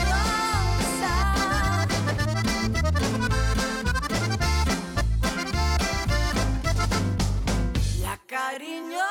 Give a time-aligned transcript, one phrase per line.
[8.02, 9.06] La cariñosa.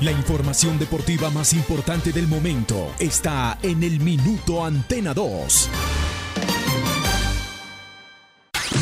[0.00, 5.70] La información deportiva más importante del momento está en el Minuto Antena 2.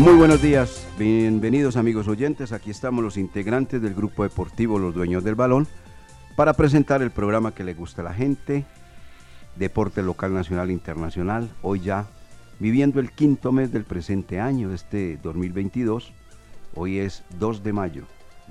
[0.00, 5.22] Muy buenos días, bienvenidos amigos oyentes, aquí estamos los integrantes del grupo deportivo Los Dueños
[5.22, 5.68] del Balón
[6.36, 8.64] para presentar el programa que le gusta a la gente,
[9.56, 12.06] deporte local, nacional e internacional, hoy ya
[12.60, 16.14] viviendo el quinto mes del presente año, este 2022,
[16.76, 18.04] hoy es 2 de mayo,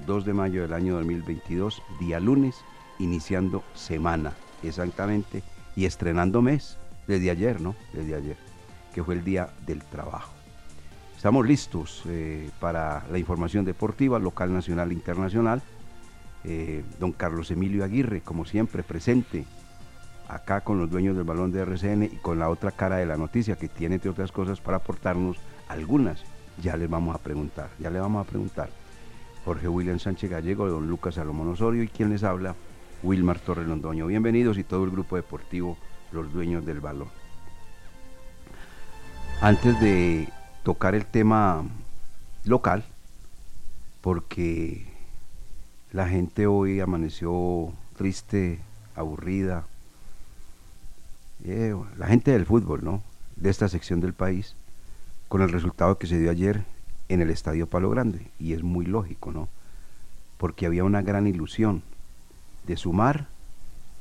[0.06, 2.58] 2 de mayo del año 2022, día lunes,
[3.00, 5.42] iniciando semana, exactamente,
[5.76, 6.78] y estrenando mes,
[7.08, 7.76] desde ayer, ¿no?
[7.92, 8.38] Desde ayer,
[8.94, 10.39] que fue el día del trabajo.
[11.20, 15.62] Estamos listos eh, para la información deportiva local, nacional e internacional.
[16.46, 19.44] Eh, don Carlos Emilio Aguirre, como siempre, presente
[20.30, 23.18] acá con los dueños del balón de RCN y con la otra cara de la
[23.18, 25.36] noticia que tiene, entre otras cosas, para aportarnos
[25.68, 26.24] algunas.
[26.64, 28.70] Ya les vamos a preguntar, ya le vamos a preguntar.
[29.44, 32.56] Jorge William Sánchez Gallego, don Lucas Salomón Osorio y quien les habla,
[33.04, 34.08] Wilmar Torres Londoño.
[34.08, 35.78] Bienvenidos y todo el grupo deportivo,
[36.14, 37.10] los dueños del balón.
[39.42, 40.30] Antes de
[40.64, 41.64] tocar el tema
[42.46, 42.84] local,
[44.02, 44.86] porque
[45.92, 48.60] la gente hoy amaneció triste,
[48.96, 49.66] aburrida.
[51.44, 53.02] Eh, la gente del fútbol, ¿no?
[53.36, 54.56] De esta sección del país,
[55.28, 56.66] con el resultado que se dio ayer
[57.08, 58.28] en el Estadio Palo Grande.
[58.40, 59.48] Y es muy lógico, ¿no?
[60.38, 61.82] Porque había una gran ilusión
[62.68, 63.28] de sumar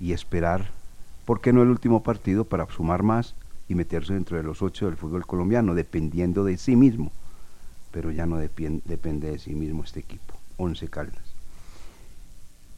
[0.00, 0.70] y esperar,
[1.24, 3.34] ¿por qué no el último partido para sumar más
[3.68, 7.12] y meterse dentro de los ocho del fútbol colombiano, dependiendo de sí mismo?
[7.90, 11.24] Pero ya no depende de sí mismo este equipo, Once Caldas.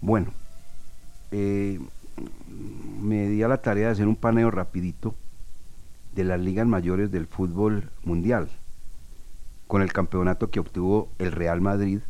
[0.01, 0.33] Bueno,
[1.31, 1.79] eh,
[3.01, 5.15] me di a la tarea de hacer un paneo rapidito
[6.15, 8.49] de las ligas mayores del fútbol mundial,
[9.67, 12.01] con el campeonato que obtuvo el Real Madrid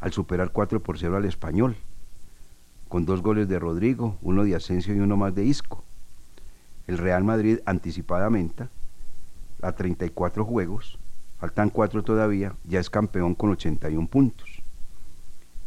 [0.00, 1.76] al superar 4 por 0 al español,
[2.88, 5.84] con dos goles de Rodrigo, uno de Asensio y uno más de Isco.
[6.88, 8.66] El Real Madrid anticipadamente,
[9.60, 10.98] a 34 juegos,
[11.38, 14.62] faltan 4 todavía, ya es campeón con 81 puntos.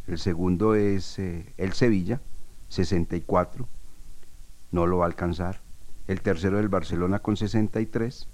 [0.07, 2.19] El segundo es eh, el Sevilla,
[2.69, 3.67] 64,
[4.71, 5.59] no lo va a alcanzar.
[6.07, 8.27] El tercero es el Barcelona con 63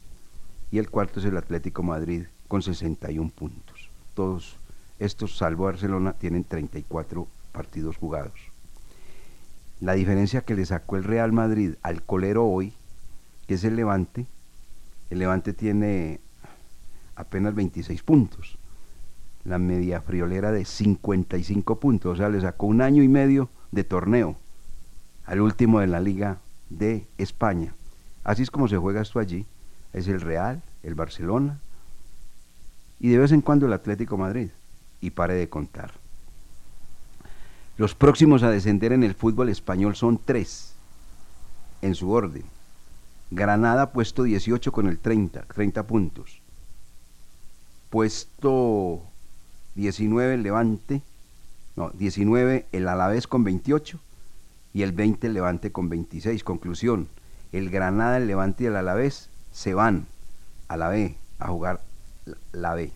[0.72, 3.90] y el cuarto es el Atlético Madrid con 61 puntos.
[4.14, 4.56] Todos
[4.98, 8.47] estos, salvo Barcelona, tienen 34 partidos jugados.
[9.80, 12.74] La diferencia que le sacó el Real Madrid al colero hoy,
[13.48, 14.26] que es el Levante,
[15.10, 16.20] el Levante tiene
[17.16, 18.58] apenas 26 puntos
[19.48, 23.86] la media friolera de 55 puntos, o sea, le sacó un año y medio de
[23.86, 24.36] torneo
[25.26, 26.40] al último de la Liga
[26.70, 27.74] de España.
[28.26, 29.46] Así es como se juega esto allí.
[29.94, 31.60] Es el Real, el Barcelona
[33.00, 34.50] y de vez en cuando el Atlético Madrid.
[35.00, 35.92] Y pare de contar.
[37.78, 40.74] Los próximos a descender en el fútbol español son tres,
[41.84, 42.44] en su orden.
[43.30, 46.42] Granada puesto 18 con el 30, 30 puntos.
[47.92, 49.04] Puesto
[49.76, 51.04] 19 el Levante,
[51.76, 54.00] no, 19 el Alavés con 28
[54.74, 56.44] y el 20 el Levante con 26.
[56.44, 57.08] Conclusión,
[57.52, 60.08] el Granada, el Levante y el Alavés se van
[60.68, 61.82] a la B, a jugar
[62.52, 62.92] la B.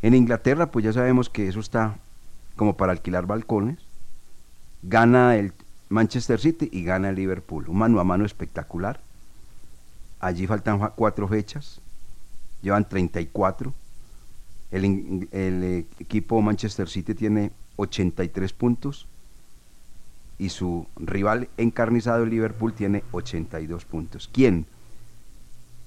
[0.00, 1.98] En Inglaterra, pues ya sabemos que eso está
[2.58, 3.78] como para alquilar balcones.
[4.82, 5.54] Gana el
[5.88, 7.64] Manchester City y gana el Liverpool.
[7.68, 9.00] Un mano a mano espectacular.
[10.20, 11.80] allí faltan fa- cuatro fechas,
[12.60, 13.72] llevan 34.
[14.70, 19.06] El, el, equipo Manchester City tiene 83 puntos
[20.38, 24.28] y su rival encarnizado el Liverpool tiene 82 puntos.
[24.32, 24.66] ¿Quién?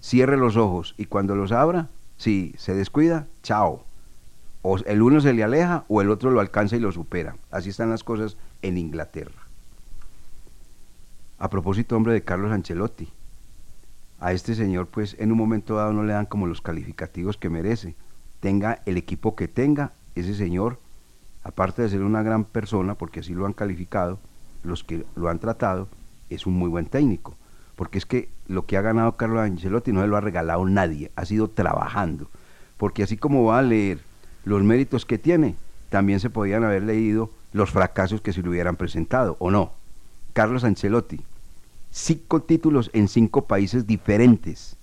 [0.01, 3.83] Cierre los ojos y cuando los abra, si se descuida, chao.
[4.61, 7.35] O el uno se le aleja o el otro lo alcanza y lo supera.
[7.49, 9.41] Así están las cosas en Inglaterra.
[11.39, 13.09] A propósito, hombre, de Carlos Ancelotti.
[14.19, 17.49] A este señor, pues, en un momento dado no le dan como los calificativos que
[17.49, 17.95] merece.
[18.39, 20.77] Tenga el equipo que tenga, ese señor,
[21.43, 24.19] aparte de ser una gran persona, porque así lo han calificado,
[24.63, 25.87] los que lo han tratado,
[26.29, 27.35] es un muy buen técnico.
[27.75, 31.09] Porque es que lo que ha ganado Carlos Ancelotti no se lo ha regalado nadie,
[31.15, 32.29] ha sido trabajando.
[32.77, 34.10] Porque así como va a leer
[34.43, 35.55] los méritos que tiene,
[35.89, 39.73] también se podían haber leído los fracasos que se le hubieran presentado, ¿o no?
[40.33, 41.21] Carlos Ancelotti,
[41.91, 44.77] cinco títulos en cinco países diferentes.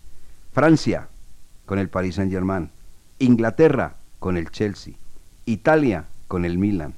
[0.53, 1.09] Francia,
[1.67, 2.71] con el Paris Saint Germain.
[3.19, 4.95] Inglaterra, con el Chelsea.
[5.47, 6.95] Italia, con el Milan.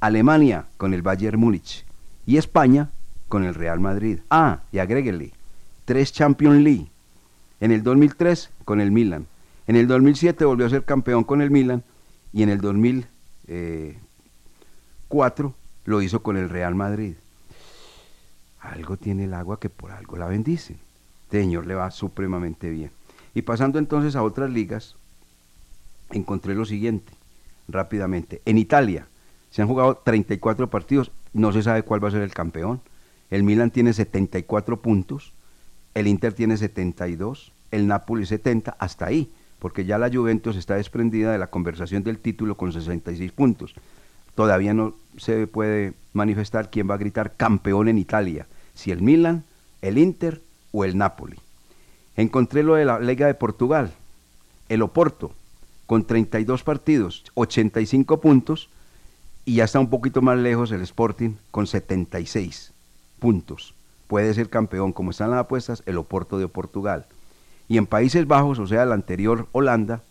[0.00, 1.84] Alemania, con el Bayern Múnich.
[2.26, 2.90] Y España,
[3.28, 4.20] con el Real Madrid.
[4.30, 5.32] Ah, y agréguele,
[5.84, 6.90] tres Champions League.
[7.60, 9.26] En el 2003, con el Milan.
[9.66, 11.82] En el 2007 volvió a ser campeón con el Milan.
[12.36, 15.54] Y en el 2004
[15.86, 17.14] lo hizo con el Real Madrid
[18.66, 20.76] algo tiene el agua que por algo la bendice.
[21.24, 22.90] Este señor le va supremamente bien.
[23.34, 24.96] Y pasando entonces a otras ligas,
[26.10, 27.12] encontré lo siguiente,
[27.68, 28.42] rápidamente.
[28.44, 29.06] En Italia
[29.50, 32.80] se han jugado 34 partidos, no se sabe cuál va a ser el campeón.
[33.30, 35.32] El Milan tiene 74 puntos,
[35.94, 41.32] el Inter tiene 72, el Napoli 70, hasta ahí, porque ya la Juventus está desprendida
[41.32, 43.74] de la conversación del título con 66 puntos.
[44.34, 49.44] Todavía no se puede manifestar quién va a gritar campeón en Italia, si el Milan,
[49.82, 50.42] el Inter
[50.72, 51.38] o el Napoli.
[52.16, 53.92] Encontré lo de la Liga de Portugal,
[54.68, 55.32] el Oporto,
[55.86, 58.68] con 32 partidos, 85 puntos,
[59.44, 62.72] y ya está un poquito más lejos el Sporting con 76
[63.18, 63.74] puntos.
[64.08, 67.06] Puede ser campeón, como están las apuestas, el Oporto de Portugal.
[67.68, 70.02] Y en Países Bajos, o sea, la anterior Holanda,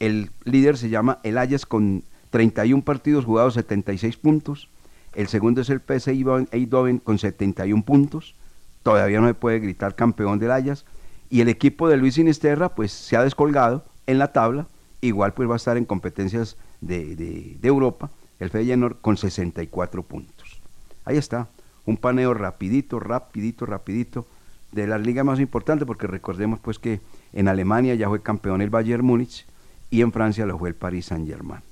[0.00, 4.68] el líder se llama el Ajax con 31 partidos jugados, 76 puntos.
[5.14, 8.34] El segundo es el PSV Eindhoven con 71 puntos.
[8.82, 10.84] Todavía no se puede gritar campeón del Ajax.
[11.30, 14.66] Y el equipo de Luis Sinisterra, pues se ha descolgado en la tabla.
[15.00, 18.10] Igual pues va a estar en competencias de, de- de Europa.
[18.40, 20.60] El Feyenoord con 64 puntos.
[21.04, 21.48] Ahí está.
[21.86, 24.26] Un paneo rapidito, rapidito, rapidito
[24.72, 27.00] de las ligas más importantes, porque recordemos pues que
[27.32, 29.46] en Alemania ya fue campeón el Bayern Múnich
[29.90, 31.62] y en Francia lo fue el Paris Saint Germain.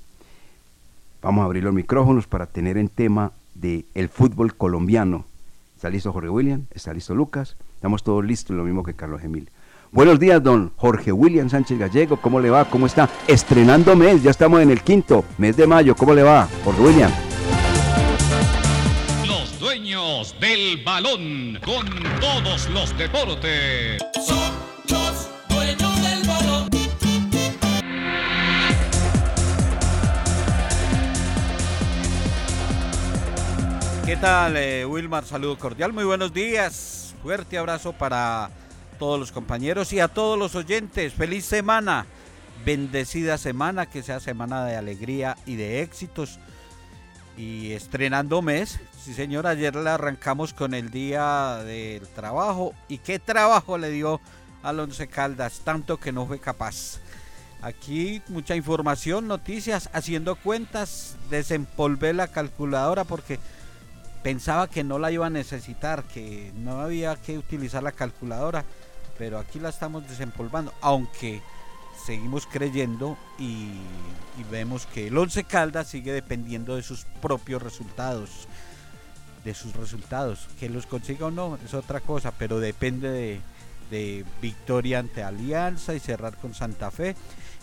[1.23, 5.25] Vamos a abrir los micrófonos para tener en tema del el fútbol colombiano.
[5.75, 6.67] ¿Está listo Jorge William?
[6.71, 7.57] ¿Está listo Lucas?
[7.75, 9.51] Estamos todos listos, lo mismo que Carlos Emilio.
[9.93, 12.17] Buenos días, don Jorge William Sánchez Gallego.
[12.17, 12.65] ¿Cómo le va?
[12.65, 13.09] ¿Cómo está?
[13.27, 15.95] Estrenando mes, ya estamos en el quinto mes de mayo.
[15.95, 17.36] ¿Cómo le va, Jorge William?
[19.97, 21.87] Dueños del balón con
[22.21, 23.99] todos los deportes.
[24.27, 24.53] Son
[24.91, 26.69] los dueños del balón.
[34.05, 35.25] ¿Qué tal, eh, Wilmar?
[35.25, 37.15] Saludo cordial, muy buenos días.
[37.23, 38.51] Fuerte abrazo para
[38.99, 41.15] todos los compañeros y a todos los oyentes.
[41.15, 42.05] Feliz semana,
[42.67, 46.39] bendecida semana, que sea semana de alegría y de éxitos.
[47.39, 52.75] Y estrenando mes, sí señor, ayer le arrancamos con el día del trabajo.
[52.89, 54.21] ¿Y qué trabajo le dio
[54.65, 55.61] al Once Caldas?
[55.63, 56.99] Tanto que no fue capaz.
[57.63, 63.39] Aquí mucha información, noticias, haciendo cuentas, desempolvé la calculadora porque
[64.25, 68.65] pensaba que no la iba a necesitar, que no había que utilizar la calculadora,
[69.19, 71.41] pero aquí la estamos desempolvando, aunque
[72.05, 73.71] seguimos creyendo y,
[74.37, 78.49] y vemos que el Once Caldas sigue dependiendo de sus propios resultados,
[79.47, 83.41] de sus resultados, que los consiga o no es otra cosa, pero depende de,
[83.91, 87.15] de victoria ante Alianza y cerrar con Santa Fe.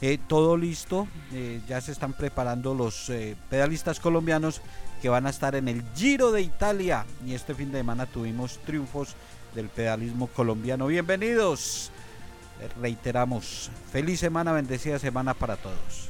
[0.01, 4.61] Eh, todo listo, eh, ya se están preparando los eh, pedalistas colombianos
[5.01, 8.59] que van a estar en el Giro de Italia y este fin de semana tuvimos
[8.65, 9.15] triunfos
[9.53, 10.87] del pedalismo colombiano.
[10.87, 11.91] Bienvenidos,
[12.81, 16.09] reiteramos, feliz semana, bendecida semana para todos.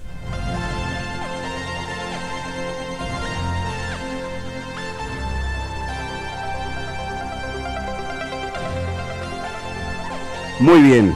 [10.64, 11.14] Muy bien,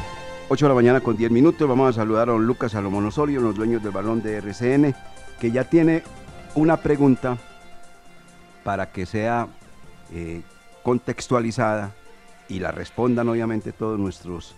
[0.49, 1.69] 8 de la mañana con 10 minutos.
[1.69, 4.93] Vamos a saludar a don Lucas Salomón Osorio, los dueños del balón de RCN,
[5.39, 6.03] que ya tiene
[6.53, 7.37] una pregunta
[8.65, 9.47] para que sea
[10.11, 10.41] eh,
[10.83, 11.95] contextualizada
[12.49, 14.53] y la respondan obviamente todos nuestros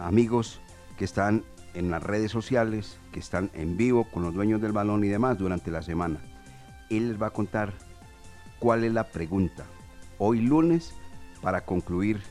[0.00, 0.62] amigos
[0.96, 5.04] que están en las redes sociales, que están en vivo con los dueños del balón
[5.04, 6.20] y demás durante la semana.
[6.88, 7.74] Él les va a contar
[8.58, 9.66] cuál es la pregunta.
[10.16, 10.94] Hoy lunes,
[11.42, 12.22] para concluir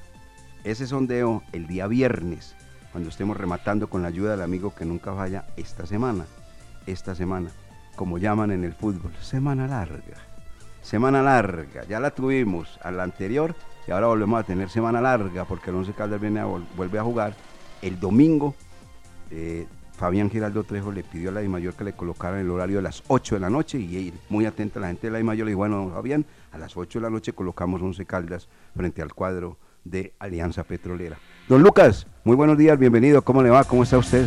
[0.64, 2.56] ese sondeo el día viernes,
[2.92, 6.26] cuando estemos rematando con la ayuda del amigo que nunca falla esta semana.
[6.86, 7.50] Esta semana,
[7.96, 10.18] como llaman en el fútbol, semana larga.
[10.82, 13.56] Semana larga, ya la tuvimos a la anterior
[13.88, 16.44] y ahora volvemos a tener semana larga porque el Once Caldas viene
[16.76, 17.36] vuelve a jugar
[17.82, 18.56] el domingo.
[19.30, 22.82] eh, Fabián Giraldo Trejo le pidió a la Mayor que le colocaran el horario de
[22.82, 25.60] las 8 de la noche y muy atenta la gente de la Mayor le dijo,
[25.60, 30.14] bueno, Fabián, a las 8 de la noche colocamos 11 Caldas frente al cuadro de
[30.20, 31.18] Alianza Petrolera.
[31.48, 33.64] Don Lucas, muy buenos días, bienvenido, ¿cómo le va?
[33.64, 34.26] ¿Cómo está usted?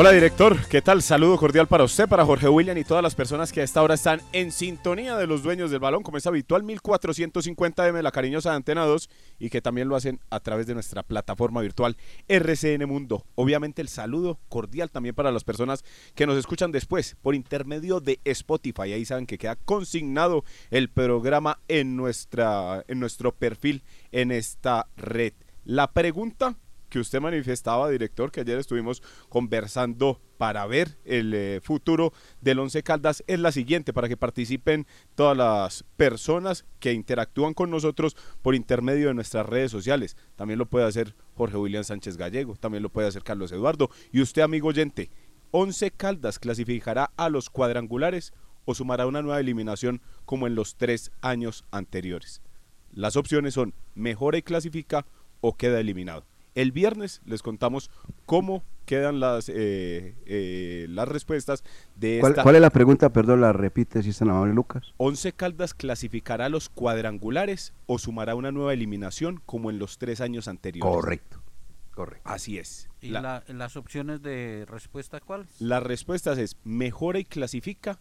[0.00, 1.02] Hola director, ¿qué tal?
[1.02, 3.92] Saludo cordial para usted, para Jorge William y todas las personas que a esta hora
[3.92, 8.56] están en sintonía de los dueños del balón, como es habitual, 1450M, la cariñosa de
[8.56, 13.26] Antena 2, y que también lo hacen a través de nuestra plataforma virtual RCN Mundo.
[13.34, 18.20] Obviamente el saludo cordial también para las personas que nos escuchan después por intermedio de
[18.24, 18.94] Spotify.
[18.94, 25.34] Ahí saben que queda consignado el programa en, nuestra, en nuestro perfil en esta red.
[25.66, 26.56] La pregunta
[26.90, 32.82] que usted manifestaba, director, que ayer estuvimos conversando para ver el eh, futuro del Once
[32.82, 38.54] Caldas es la siguiente, para que participen todas las personas que interactúan con nosotros por
[38.54, 40.16] intermedio de nuestras redes sociales.
[40.36, 43.90] También lo puede hacer Jorge William Sánchez Gallego, también lo puede hacer Carlos Eduardo.
[44.12, 45.10] Y usted, amigo oyente,
[45.52, 48.32] Once Caldas clasificará a los cuadrangulares
[48.64, 52.42] o sumará una nueva eliminación como en los tres años anteriores.
[52.92, 55.06] Las opciones son mejora y clasifica
[55.40, 56.29] o queda eliminado.
[56.54, 57.90] El viernes les contamos
[58.26, 61.62] cómo quedan las, eh, eh, las respuestas
[61.94, 62.42] de ¿Cuál, esta.
[62.42, 63.12] cuál es la pregunta?
[63.12, 64.92] Perdón, la repite si es tan amable, Lucas.
[64.96, 70.20] ¿Once Caldas clasificará a los cuadrangulares o sumará una nueva eliminación como en los tres
[70.20, 70.92] años anteriores?
[70.92, 71.40] Correcto,
[71.94, 72.28] correcto.
[72.28, 72.88] Así es.
[73.00, 75.60] ¿Y La- la- las opciones de respuesta cuáles?
[75.60, 77.98] las respuestas es mejora y clasifica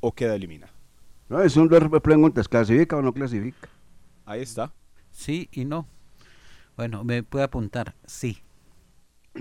[0.00, 0.72] o queda eliminado.
[1.28, 3.68] No, son dos preguntas, ¿clasifica o no clasifica?
[4.24, 4.72] Ahí está.
[5.10, 5.88] Sí y no.
[6.78, 8.38] Bueno, me puede apuntar, sí.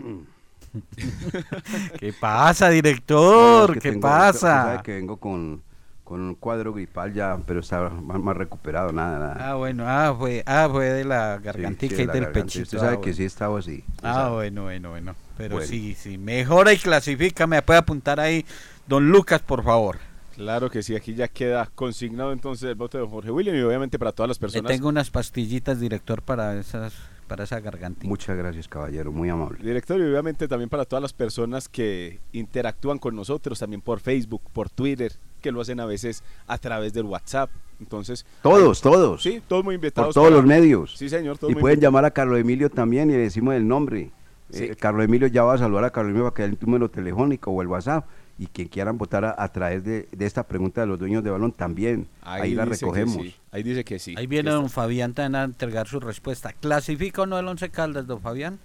[2.00, 3.70] ¿Qué pasa, director?
[3.70, 4.82] No, es que ¿Qué tengo- pasa?
[4.84, 5.62] que vengo con,
[6.03, 9.51] con un cuadro gripal ya, pero está más, más recuperado, nada, nada.
[9.51, 12.32] Ah, bueno, ah, fue, ah, fue de la Sí, sí, y la del garganta.
[12.34, 12.63] pechito.
[12.63, 13.15] Usted sabe ah, que bueno.
[13.17, 13.84] sí estaba así.
[14.01, 14.34] Ah, sabe.
[14.36, 15.15] bueno, bueno, bueno.
[15.38, 15.70] Pero Bueno.
[15.70, 17.46] sí, sí, mejora y clasifica.
[17.46, 18.44] Me puede apuntar ahí,
[18.88, 20.00] don Lucas, por favor.
[20.36, 23.98] Claro que sí, aquí ya queda consignado entonces el voto de Jorge William y obviamente
[24.00, 24.72] para todas las Le personas.
[24.72, 26.94] tengo unas pastillitas, director, para esas,
[27.27, 28.07] para esa gargantita.
[28.07, 29.60] Muchas gracias, caballero, muy amable.
[29.63, 34.41] Director, y obviamente también para todas las personas que interactúan con nosotros, también por Facebook,
[34.53, 37.50] por Twitter, que lo hacen a veces a través del WhatsApp.
[37.79, 39.22] Entonces, Todos, todos.
[39.22, 40.15] sí, todos muy Por invitados.
[40.15, 40.98] todos para- los medios.
[40.98, 41.91] Sí, señor, todos Y muy pueden invitados.
[41.93, 44.12] llamar a Carlos Emilio también y le decimos el nombre.
[44.50, 44.63] Sí.
[44.63, 46.89] Eh, Carlos Emilio ya va a saludar a Carlos Emilio para que dé el número
[46.89, 48.05] telefónico o el WhatsApp.
[48.39, 51.32] Y quien quieran votar a, a través de, de esta pregunta de los dueños de
[51.32, 52.08] balón también.
[52.22, 53.15] Ahí, la recogemos.
[53.15, 54.13] sí, Ahí dice que sí.
[54.17, 56.53] Ahí viene don Fabián también a entregar su respuesta.
[56.53, 58.60] ¿Clasifica o no el Once Caldas, don Fabián?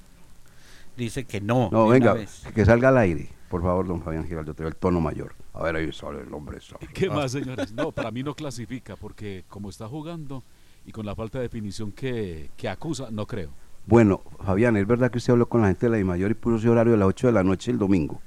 [0.97, 1.71] Dice que no.
[1.73, 2.17] No, venga,
[2.55, 3.29] que salga al aire.
[3.49, 5.35] Por favor, don Fabián Giraldo, te el tono mayor.
[5.55, 6.61] A ver, ahí sale el hombre.
[6.61, 6.87] sale.
[6.95, 7.73] ¿Qué más, señores?
[7.73, 10.43] No, para mí no clasifica, porque como está jugando
[10.85, 13.51] y con la falta de definición que, que acusa, no creo.
[13.87, 16.35] Bueno, Fabián, ¿es verdad que usted habló con la gente de la I Mayor y
[16.35, 18.21] puso ese horario de las 8 de la noche el domingo?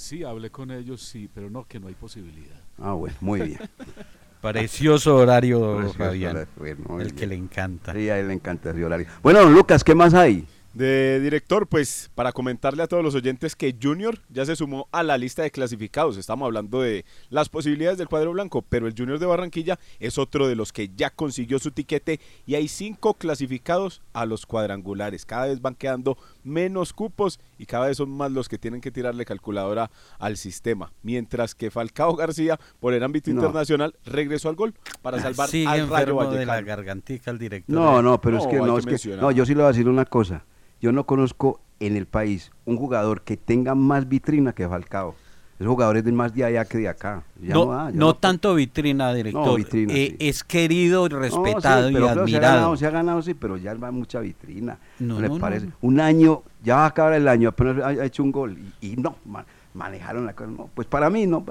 [0.00, 2.58] Sí, hablé con ellos, sí, pero no, que no hay posibilidad.
[2.78, 3.58] Ah, bueno, muy bien.
[4.40, 6.36] Precioso horario, Precioso Fabián.
[6.36, 7.16] horario, bueno, muy el bien.
[7.18, 7.92] que le encanta.
[7.92, 9.06] Sí, a él le encanta ese horario.
[9.22, 10.46] Bueno, don Lucas, ¿qué más hay?
[10.72, 15.02] De director, pues para comentarle a todos los oyentes que Junior ya se sumó a
[15.02, 16.16] la lista de clasificados.
[16.16, 20.46] Estamos hablando de las posibilidades del cuadro blanco, pero el Junior de Barranquilla es otro
[20.46, 25.26] de los que ya consiguió su tiquete y hay cinco clasificados a los cuadrangulares.
[25.26, 28.92] Cada vez van quedando menos cupos y cada vez son más los que tienen que
[28.92, 30.92] tirarle calculadora al sistema.
[31.02, 33.40] Mientras que Falcao García, por el ámbito No.
[33.40, 36.66] internacional, regresó al gol para salvar Sigue al Rayo enfermo de la Vallecano.
[36.68, 37.74] gargantica el director.
[37.74, 39.72] No, no, pero es que no, que es que no, yo sí le voy a
[39.72, 40.44] decir una cosa.
[40.80, 45.14] Yo no conozco en el país un jugador que tenga más vitrina que Falcao.
[45.58, 47.22] Esos jugadores de más de allá que de acá.
[47.38, 49.46] Ya no, da, ya no tanto vitrina, director.
[49.46, 50.28] No, vitrina, Eh, sí.
[50.28, 52.24] Es querido respetado sí, y Se ha, admirado.
[52.56, 54.78] ganado, se ha ganado, sí, pero ya va mucha vitrina.
[54.98, 55.68] No, No, le no, no, parece?
[55.82, 58.56] Un año, ya va a acabar el año, apenas ha, ha hecho un gol.
[58.80, 60.50] Y, y no, man, manejaron la cosa.
[60.50, 61.44] No, pues para mí no,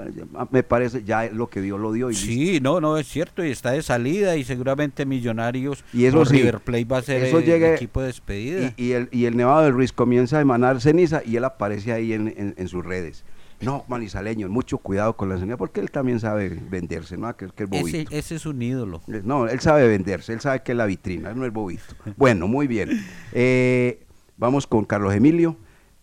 [0.50, 2.10] me parece ya lo que Dios lo dio.
[2.10, 6.24] Y sí, no, no, es cierto, y está de salida y seguramente Millonarios y eso
[6.24, 8.74] sí, River Plate va a ser eso el equipo de despedida.
[8.76, 12.12] Y, el, y el Nevado del Ruiz comienza a emanar ceniza y él aparece ahí
[12.12, 13.24] en, en, sus redes.
[13.60, 17.34] No, manizaleño, mucho cuidado con la ceniza, porque él también sabe venderse, ¿no?
[17.36, 19.02] Que, que ese, ese, es un ídolo.
[19.06, 21.94] No, él sabe venderse, él sabe que es la vitrina, no es bobito.
[22.16, 23.04] Bueno, muy bien.
[23.32, 24.02] Eh,
[24.36, 25.56] vamos con Carlos Emilio.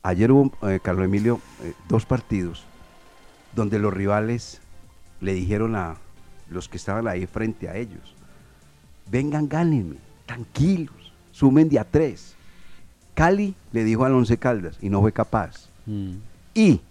[0.03, 2.65] Ayer hubo, eh, Carlos Emilio, eh, dos partidos
[3.55, 4.61] donde los rivales
[5.19, 5.95] le dijeron a
[6.49, 8.15] los que estaban ahí frente a ellos,
[9.09, 12.35] vengan, gánenme, tranquilos, sumen de a tres.
[13.15, 15.69] Cali le dijo al Once Caldas y no fue capaz.
[15.87, 16.17] Mm.
[16.53, 16.81] Y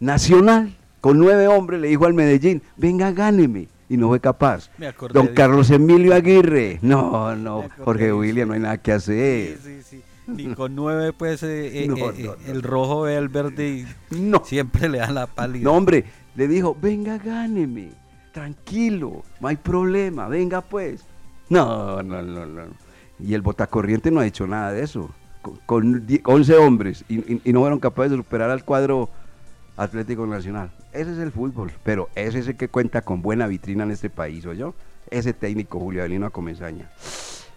[0.00, 3.68] Nacional, con nueve hombres, le dijo al Medellín, venga, gáneme.
[3.88, 4.70] Y no fue capaz.
[5.12, 6.78] Don Carlos Emilio Aguirre.
[6.82, 9.58] No, no, Jorge William, no hay nada que hacer.
[9.62, 10.02] Sí, sí, sí.
[10.26, 14.42] Ni con nueve, pues, eh, eh, eh, el rojo ve al verde y no.
[14.44, 15.64] siempre le da la pálida.
[15.64, 16.04] No, hombre,
[16.34, 17.90] le dijo, venga, gáneme,
[18.32, 21.04] tranquilo, no hay problema, venga pues.
[21.50, 22.62] No, no, no, no.
[23.20, 25.10] Y el botacorriente no ha hecho nada de eso.
[25.66, 27.18] Con, 11 hombres y,
[27.52, 29.10] no fueron capaces de superar al cuadro
[29.76, 30.70] Atlético Nacional.
[30.92, 34.08] Ese es el fútbol, pero ese es el que cuenta con buena vitrina en este
[34.08, 34.74] país, ¿o yo?
[35.10, 36.90] Ese técnico Julio Avelino Comenzaña.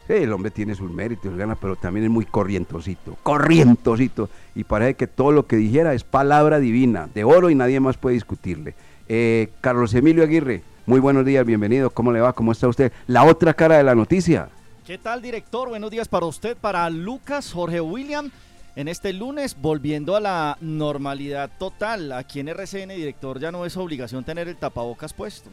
[0.08, 4.30] Sí, el hombre tiene sus méritos, gana, pero también es muy corrientosito, corrientosito.
[4.56, 7.98] Y parece que todo lo que dijera es palabra divina, de oro y nadie más
[7.98, 8.74] puede discutirle.
[9.10, 11.90] Eh, Carlos Emilio Aguirre, muy buenos días, bienvenido.
[11.90, 12.32] ¿Cómo le va?
[12.32, 12.94] ¿Cómo está usted?
[13.08, 14.48] La otra cara de la noticia.
[14.86, 15.68] ¿Qué tal, director?
[15.68, 18.32] Buenos días para usted, para Lucas, Jorge William.
[18.78, 23.76] En este lunes, volviendo a la normalidad total, aquí en RCN, director, ya no es
[23.76, 25.50] obligación tener el tapabocas puesto.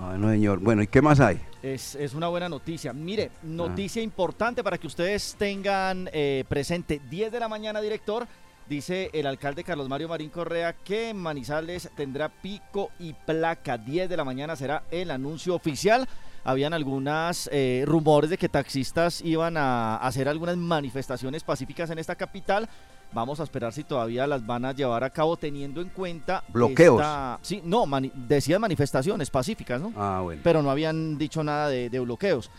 [0.00, 0.60] Ah, no, señor.
[0.60, 1.40] Bueno, ¿y qué más hay?
[1.62, 2.92] Es, una buena noticia.
[2.92, 7.00] Mire, noticia importante para que ustedes tengan eh, presente.
[7.10, 8.26] 10 de la mañana, director.
[8.68, 13.78] Dice el alcalde Carlos Mario Marín Correa que Manizales tendrá pico y placa.
[13.78, 16.06] 10 de la mañana será el anuncio oficial.
[16.44, 22.14] Habían algunos eh, rumores de que taxistas iban a hacer algunas manifestaciones pacíficas en esta
[22.14, 22.68] capital.
[23.12, 26.44] Vamos a esperar si todavía las van a llevar a cabo teniendo en cuenta...
[26.48, 27.02] Bloqueos.
[27.42, 29.92] sí, no, decían manifestaciones pacíficas, ¿no?
[29.96, 30.40] Ah, bueno.
[30.44, 32.50] Pero no habían dicho nada de, de bloqueos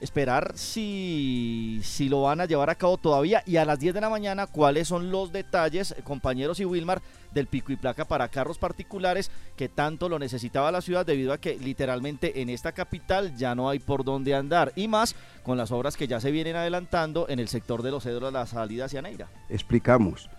[0.00, 4.00] esperar si, si lo van a llevar a cabo todavía y a las 10 de
[4.00, 8.58] la mañana cuáles son los detalles, compañeros y Wilmar, del pico y placa para carros
[8.58, 13.54] particulares que tanto lo necesitaba la ciudad debido a que literalmente en esta capital ya
[13.54, 17.26] no hay por dónde andar y más con las obras que ya se vienen adelantando
[17.28, 19.28] en el sector de los cedros la salida hacia Neira.
[19.48, 20.30] Explicamos,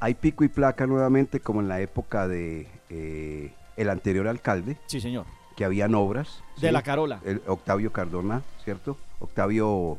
[0.00, 4.76] hay pico y placa nuevamente como en la época de eh, el anterior alcalde.
[4.86, 5.26] Sí, señor.
[5.56, 6.42] Que habían obras.
[6.60, 7.20] De la Carola.
[7.24, 8.98] El Octavio Cardona, ¿cierto?
[9.18, 9.98] Octavio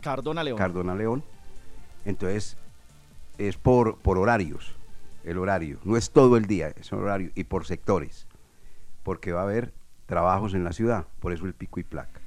[0.00, 0.58] Cardona León.
[0.58, 1.22] Cardona León.
[2.04, 2.56] Entonces,
[3.38, 4.74] es por, por horarios,
[5.24, 5.78] el horario.
[5.84, 8.26] No es todo el día, es un horario y por sectores,
[9.02, 9.72] porque va a haber
[10.06, 12.21] trabajos en la ciudad, por eso el pico y placa.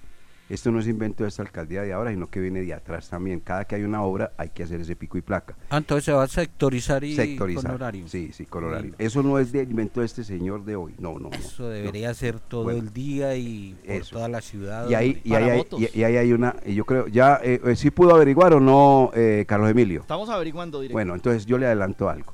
[0.47, 3.39] Esto no es invento de esta alcaldía de ahora, sino que viene de atrás también.
[3.39, 5.55] Cada que hay una obra hay que hacer ese pico y placa.
[5.71, 8.07] Ah, entonces se va a sectorizar y con horario.
[8.07, 8.93] Sí, sí, con horario.
[8.99, 10.93] Eso no es de invento de este señor de hoy.
[10.99, 11.31] No, no.
[11.31, 14.87] Eso debería ser todo el día y por toda la ciudad.
[14.87, 17.75] Y ahí, y ahí, hay, y, ahí hay una, y yo creo, ya, eh, eh,
[17.75, 20.01] ¿sí pudo averiguar o no, eh, Carlos Emilio?
[20.01, 20.93] Estamos averiguando directo.
[20.93, 22.33] Bueno, entonces yo le adelanto algo.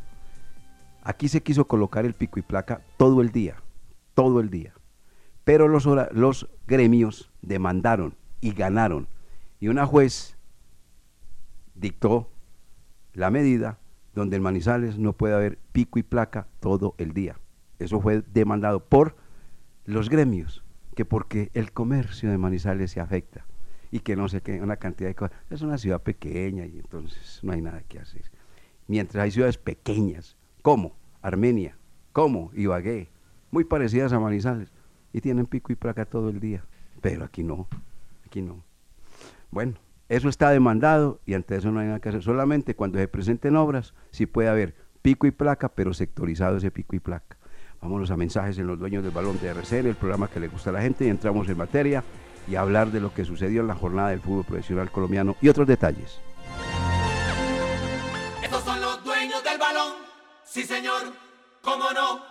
[1.04, 3.56] Aquí se quiso colocar el pico y placa todo el día,
[4.13, 4.74] todo el día.
[5.52, 9.10] Pero los, gremios demandaron y ganaron.
[9.60, 10.38] Y una juez
[11.76, 12.32] dictó
[13.12, 13.78] la medida
[14.16, 17.36] donde en Manizales no puede haber pico y placa todo el día.
[17.80, 19.18] Eso fue demandado por
[19.84, 20.64] los gremios,
[20.96, 23.46] que porque el comercio de Manizales se afecta
[23.92, 25.38] y que no sé qué, una cantidad de cosas.
[25.50, 28.24] Es una ciudad pequeña y entonces no hay nada que hacer.
[28.88, 31.78] Mientras hay ciudades pequeñas, como Armenia,
[32.14, 33.10] como Ibagué,
[33.52, 34.72] muy parecidas a Manizales,
[35.13, 36.63] y tienen pico y placa todo el día,
[37.02, 37.67] pero aquí no.
[38.26, 38.63] Aquí no.
[39.50, 39.74] Bueno,
[40.10, 42.24] eso está demandado y ante eso no hay nada que hacer.
[42.24, 46.95] Solamente cuando se presenten obras, sí puede haber pico y placa, pero sectorizado ese pico
[46.95, 47.38] y placa.
[47.82, 50.69] Vámonos a mensajes en los dueños del balón de RCN, el programa que le gusta
[50.69, 52.04] a la gente, y entramos en materia
[52.47, 55.50] y a hablar de lo que sucedió en la jornada del fútbol profesional colombiano y
[55.50, 56.19] otros detalles.
[58.43, 59.93] Estos son los dueños del balón,
[60.43, 61.02] sí señor,
[61.62, 62.31] cómo no.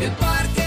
[0.00, 0.65] El Parque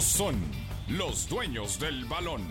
[0.00, 0.34] Son
[0.88, 2.42] los dueños del balón.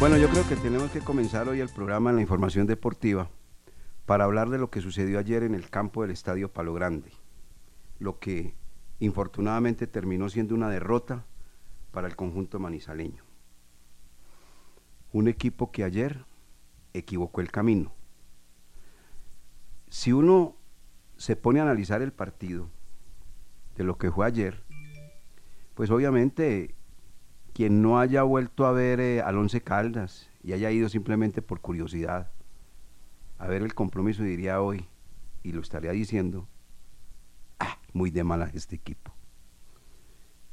[0.00, 3.30] Bueno, yo creo que tenemos que comenzar hoy el programa en la información deportiva
[4.06, 7.12] para hablar de lo que sucedió ayer en el campo del Estadio Palo Grande,
[8.00, 8.54] lo que
[8.98, 11.24] infortunadamente terminó siendo una derrota
[11.92, 13.22] para el conjunto manizaleño.
[15.12, 16.24] Un equipo que ayer
[16.92, 17.92] equivocó el camino.
[19.88, 20.56] Si uno
[21.16, 22.68] se pone a analizar el partido
[23.80, 24.62] de lo que fue ayer,
[25.74, 26.74] pues obviamente
[27.54, 31.62] quien no haya vuelto a ver eh, al Once Caldas y haya ido simplemente por
[31.62, 32.30] curiosidad
[33.38, 34.86] a ver el compromiso diría hoy,
[35.42, 36.46] y lo estaría diciendo,
[37.58, 39.14] "Ah, muy de mala este equipo.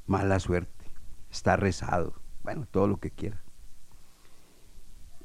[0.05, 0.85] Mala suerte,
[1.29, 2.13] está rezado,
[2.43, 3.43] bueno, todo lo que quiera.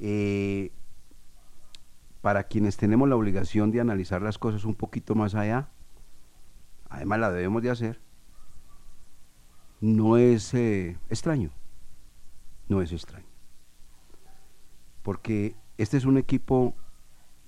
[0.01, 0.73] Eh,
[2.21, 5.69] para quienes tenemos la obligación de analizar las cosas un poquito más allá,
[6.93, 8.01] además la debemos de hacer,
[9.81, 11.51] no es eh, extraño,
[12.69, 13.27] no es extraño.
[15.03, 16.75] Porque este es un equipo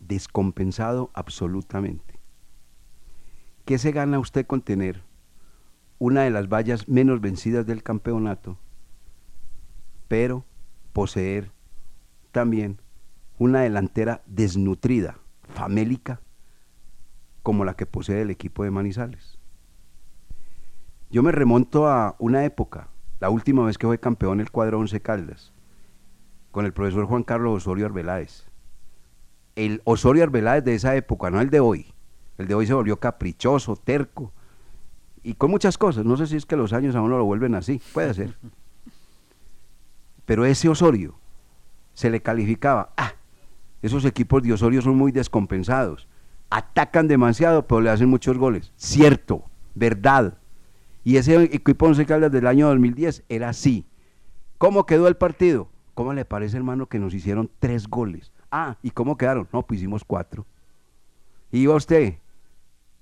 [0.01, 2.19] descompensado absolutamente.
[3.65, 5.03] ¿Qué se gana usted con tener
[5.99, 8.59] una de las vallas menos vencidas del campeonato,
[10.09, 10.45] pero
[10.93, 11.51] poseer
[12.33, 12.81] también
[13.39, 15.19] una delantera desnutrida,
[15.55, 16.21] famélica,
[17.45, 19.39] como la que posee el equipo de Manizales?
[21.11, 22.89] Yo me remonto a una época,
[23.21, 25.53] la última vez que fue campeón el cuadro Once Caldas,
[26.51, 28.47] con el profesor Juan Carlos Osorio Arbeláez.
[29.55, 31.95] El Osorio Arbeláez de esa época, no el de hoy.
[32.39, 34.33] El de hoy se volvió caprichoso, terco
[35.23, 36.07] y con muchas cosas.
[36.07, 38.37] No sé si es que los años a uno lo vuelven así, puede ser.
[40.25, 41.15] Pero ese Osorio
[41.93, 43.13] se le calificaba, ah,
[43.83, 46.09] esos equipos de Osorio son muy descompensados,
[46.55, 48.73] atacan demasiado, pero le hacen muchos goles.
[48.77, 49.43] Cierto,
[49.75, 50.39] verdad.
[51.03, 53.85] Y ese equipo Once Caldas del año 2010 era así.
[54.59, 55.69] ¿Cómo quedó el partido?
[55.95, 58.31] ¿Cómo le parece, hermano, que nos hicieron tres goles?
[58.53, 59.49] Ah, ¿y cómo quedaron?
[59.53, 60.47] No, pues hicimos cuatro.
[61.51, 62.19] Y iba usted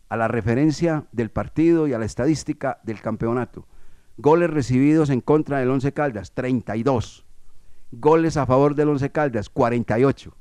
[0.08, 3.66] a la referencia del partido y a la estadística del campeonato.
[4.16, 7.26] Goles recibidos en contra del Once Caldas, 32.
[7.92, 10.34] Goles a favor del Once Caldas, 48.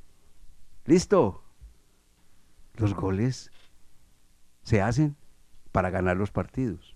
[0.86, 1.40] ¿Listo?
[2.82, 3.52] Los goles
[4.63, 5.15] se hacen
[5.72, 6.96] para ganar los partidos.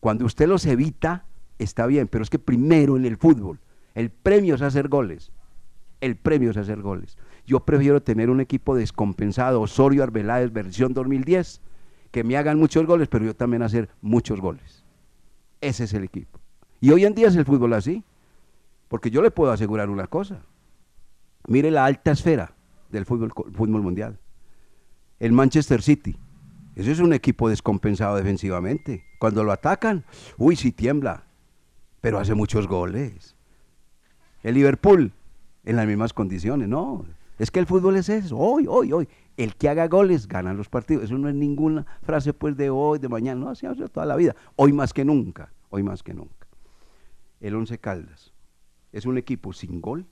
[0.00, 1.24] Cuando usted los evita,
[1.58, 3.60] está bien, pero es que primero en el fútbol,
[3.94, 5.32] el premio es hacer goles.
[6.00, 7.16] El premio es hacer goles.
[7.46, 11.60] Yo prefiero tener un equipo descompensado, Osorio Arbeláez, versión 2010,
[12.10, 14.84] que me hagan muchos goles, pero yo también hacer muchos goles.
[15.60, 16.40] Ese es el equipo.
[16.80, 18.04] Y hoy en día es el fútbol así.
[18.88, 20.42] Porque yo le puedo asegurar una cosa.
[21.48, 22.54] Mire la alta esfera
[22.90, 23.32] del fútbol,
[23.82, 24.18] mundial.
[25.18, 26.16] El Manchester City.
[26.74, 29.04] Ese es un equipo descompensado defensivamente.
[29.18, 30.04] Cuando lo atacan,
[30.38, 31.24] uy, sí tiembla.
[32.00, 33.36] Pero hace muchos goles.
[34.42, 35.12] El Liverpool,
[35.64, 36.68] en las mismas condiciones.
[36.68, 37.04] No,
[37.38, 38.36] es que el fútbol es eso.
[38.36, 39.08] Hoy, hoy, hoy.
[39.36, 41.04] El que haga goles gana los partidos.
[41.04, 43.40] Eso no es ninguna frase pues de hoy, de mañana.
[43.40, 44.34] No, así ha sido toda la vida.
[44.56, 45.52] Hoy más que nunca.
[45.70, 46.46] Hoy más que nunca.
[47.40, 48.32] El Once Caldas
[48.92, 50.06] es un equipo sin gol,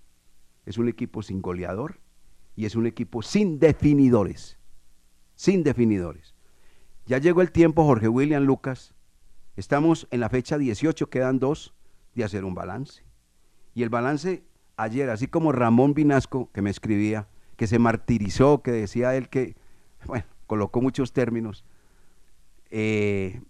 [0.66, 2.00] es un equipo sin goleador
[2.56, 4.58] y es un equipo sin definidores.
[5.42, 6.36] Sin definidores.
[7.04, 8.94] Ya llegó el tiempo, Jorge William Lucas.
[9.56, 11.74] Estamos en la fecha 18, quedan dos,
[12.14, 13.02] de hacer un balance.
[13.74, 14.44] Y el balance
[14.76, 17.26] ayer, así como Ramón Vinasco, que me escribía,
[17.56, 19.56] que se martirizó, que decía él que,
[20.06, 21.64] bueno, colocó muchos términos,
[22.70, 23.42] eh,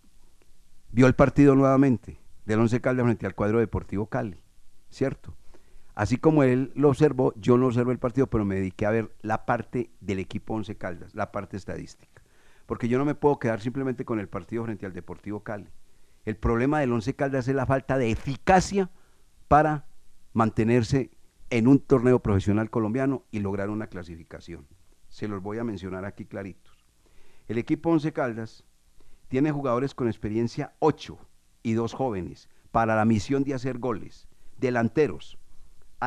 [0.93, 4.41] vio el partido nuevamente del Once Caldas frente al cuadro Deportivo Cali,
[4.89, 5.37] ¿cierto?
[5.95, 9.15] Así como él lo observó, yo no observé el partido, pero me dediqué a ver
[9.21, 12.23] la parte del equipo Once Caldas, la parte estadística.
[12.67, 15.69] Porque yo no me puedo quedar simplemente con el partido frente al Deportivo Cali.
[16.25, 18.91] El problema del Once Caldas es la falta de eficacia
[19.49, 19.87] para
[20.33, 21.11] mantenerse
[21.51, 24.67] en un torneo profesional colombiano y lograr una clasificación.
[25.09, 26.87] Se los voy a mencionar aquí claritos.
[27.49, 28.65] El equipo Once Caldas
[29.29, 31.19] tiene jugadores con experiencia 8
[31.63, 34.27] y dos jóvenes para la misión de hacer goles.
[34.57, 35.39] Delanteros,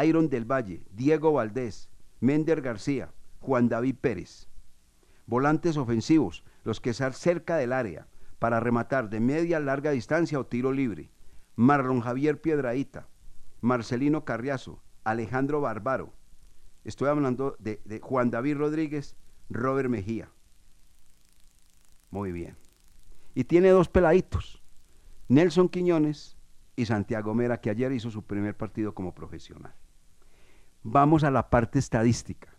[0.03, 4.49] Iron del Valle, Diego Valdés, Mender García, Juan David Pérez.
[5.27, 8.07] Volantes ofensivos, los que están cerca del área
[8.39, 11.11] para rematar de media larga distancia o tiro libre.
[11.55, 13.07] Marlon Javier Piedraíta,
[13.61, 16.13] Marcelino Carriazo, Alejandro Barbaro.
[16.83, 19.15] Estoy hablando de, de Juan David Rodríguez,
[19.49, 20.29] Robert Mejía.
[22.11, 22.57] Muy bien.
[23.33, 24.61] Y tiene dos peladitos,
[25.27, 26.37] Nelson Quiñones
[26.75, 29.73] y Santiago Mera, que ayer hizo su primer partido como profesional.
[30.87, 32.55] Vamos a la parte estadística.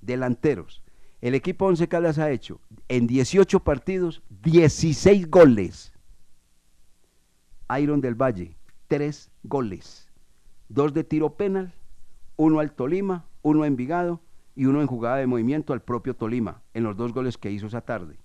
[0.00, 0.82] Delanteros.
[1.20, 5.92] El equipo Once Caldas ha hecho en 18 partidos 16 goles.
[7.78, 8.56] Iron del Valle,
[8.88, 10.08] 3 goles.
[10.68, 11.72] Dos de tiro penal,
[12.34, 14.22] uno al Tolima, uno a Envigado
[14.56, 17.68] y uno en jugada de movimiento al propio Tolima, en los dos goles que hizo
[17.68, 18.18] esa tarde.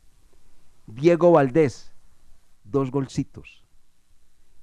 [0.88, 1.94] Diego Valdés,
[2.64, 3.64] dos golcitos.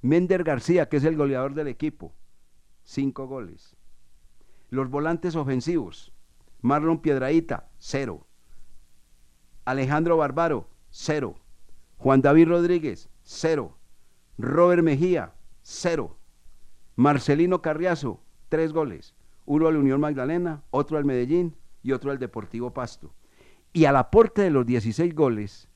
[0.01, 2.13] Mender García, que es el goleador del equipo,
[2.83, 3.77] cinco goles.
[4.71, 6.13] Los volantes ofensivos,
[6.61, 8.25] Marlon Piedraíta, cero.
[9.65, 11.35] Alejandro Barbaro, cero.
[11.97, 13.77] Juan David Rodríguez, cero.
[14.37, 16.15] Robert Mejía, cero.
[16.95, 19.13] Marcelino Carriazo, tres goles.
[19.45, 21.53] Uno al Unión Magdalena, otro al Medellín
[21.83, 23.13] y otro al Deportivo Pasto.
[23.73, 25.67] Y al aporte de los 16 goles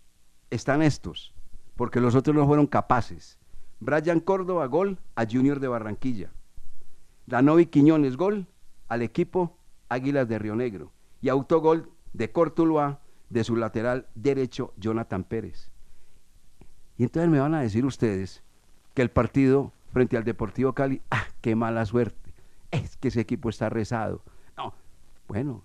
[0.52, 1.34] están estos,
[1.76, 3.40] porque los otros no fueron capaces.
[3.82, 6.32] Brian Córdoba, gol a Junior de Barranquilla.
[7.26, 8.48] Danovi Quiñones, gol
[8.88, 9.58] al equipo
[9.90, 10.92] Águilas de Río Negro.
[11.22, 15.72] Y autogol de Cortuluá de su lateral derecho, Jonathan Pérez.
[16.98, 18.44] Y entonces me van a decir ustedes
[18.94, 22.34] que el partido frente al Deportivo Cali, ¡ah, qué mala suerte!
[22.72, 24.22] Es que ese equipo está rezado.
[24.58, 24.74] No,
[25.28, 25.64] bueno,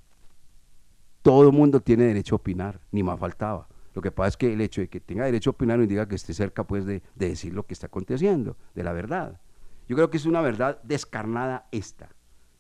[1.23, 3.69] todo el mundo tiene derecho a opinar, ni más faltaba.
[3.95, 6.07] Lo que pasa es que el hecho de que tenga derecho a opinar no indica
[6.09, 9.41] que esté cerca pues de, de decir lo que está aconteciendo, de la verdad.
[9.89, 12.09] Yo creo que es una verdad descarnada esta,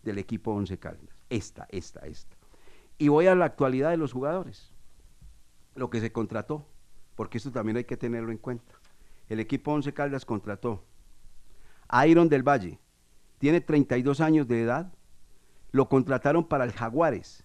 [0.02, 1.14] del equipo Once Caldas.
[1.28, 2.36] Esta, esta, esta.
[2.98, 4.72] Y voy a la actualidad de los jugadores.
[5.74, 6.66] Lo que se contrató,
[7.14, 8.74] porque esto también hay que tenerlo en cuenta.
[9.28, 10.84] El equipo Once Caldas contrató
[11.88, 12.78] a Iron del Valle,
[13.38, 14.92] tiene 32 años de edad,
[15.72, 17.44] lo contrataron para el Jaguares.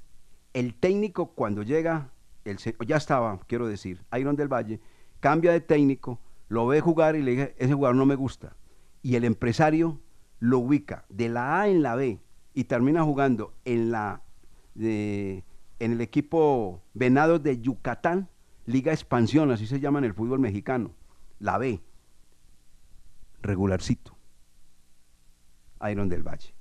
[0.53, 2.11] El técnico cuando llega,
[2.43, 4.81] el, ya estaba, quiero decir, Iron del Valle,
[5.19, 8.55] cambia de técnico, lo ve jugar y le dice, ese jugador no me gusta.
[9.01, 9.99] Y el empresario
[10.39, 12.19] lo ubica de la A en la B
[12.55, 14.21] y termina jugando en la
[14.77, 15.43] en
[15.79, 18.29] el equipo Venados de Yucatán,
[18.65, 20.91] Liga Expansión, así se llama en el fútbol mexicano,
[21.39, 21.81] la B,
[23.41, 24.17] regularcito,
[25.89, 26.53] Iron del Valle.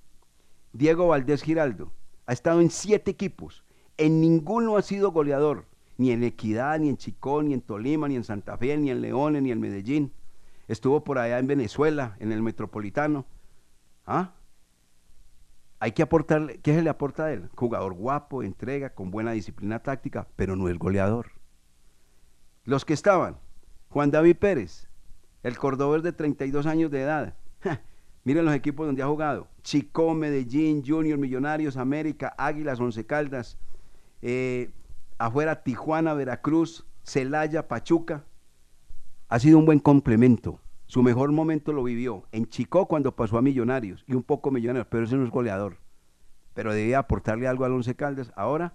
[0.73, 1.93] Diego Valdés Giraldo
[2.27, 3.65] ha estado en siete equipos,
[3.97, 8.17] en ninguno ha sido goleador, ni en Equidad, ni en Chicón, ni en Tolima, ni
[8.17, 10.13] en Santa Fe, ni en León, ni en Medellín.
[10.67, 13.27] Estuvo por allá en Venezuela, en el Metropolitano.
[14.07, 14.33] ¿Ah?
[15.85, 17.51] Hay que aportarle, ¿qué se le aporta a él?
[17.55, 21.33] Jugador guapo, entrega, con buena disciplina táctica, pero no es goleador.
[22.65, 23.37] Los que estaban,
[23.91, 24.89] Juan David Pérez,
[25.43, 27.35] el cordobés de 32 años de edad,
[28.25, 29.47] Miren los equipos donde ha jugado.
[29.63, 33.59] Chico, Medellín, Junior, Millonarios, América, Águilas, Once Caldas.
[34.23, 34.71] eh,
[35.19, 38.25] afuera Tijuana, Veracruz, Celaya, Pachuca.
[39.29, 40.63] Ha sido un buen complemento.
[40.87, 44.87] Su mejor momento lo vivió en Chico cuando pasó a Millonarios y un poco Millonarios,
[44.89, 45.79] pero ese no es goleador.
[46.53, 48.33] Pero debía aportarle algo al Once Caldas.
[48.37, 48.75] Ahora,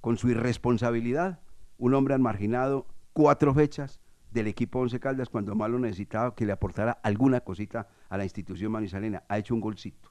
[0.00, 1.40] con su irresponsabilidad,
[1.76, 6.46] un hombre han marginado cuatro fechas del equipo Once Caldas cuando más lo necesitaba que
[6.46, 9.24] le aportara alguna cosita a la institución manizalena.
[9.28, 10.10] Ha hecho un golcito.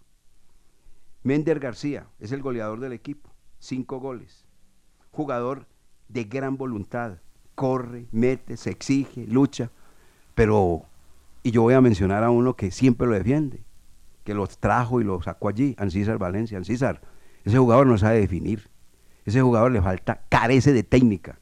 [1.24, 4.46] Mender García es el goleador del equipo, cinco goles.
[5.12, 5.68] Jugador
[6.08, 7.20] de gran voluntad,
[7.56, 9.72] corre, mete, se exige, lucha,
[10.34, 10.86] pero,
[11.44, 13.64] y yo voy a mencionar a uno que siempre lo defiende,
[14.24, 16.58] que los trajo y lo sacó allí, Ancísar Valencia.
[16.58, 17.02] Ancísar,
[17.46, 18.70] ese jugador no sabe definir,
[19.26, 21.40] ese jugador le falta, carece de técnica.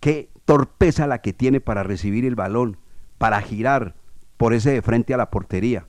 [0.00, 2.78] Qué torpeza la que tiene para recibir el balón,
[3.18, 3.96] para girar
[4.36, 5.86] por ese de frente a la portería.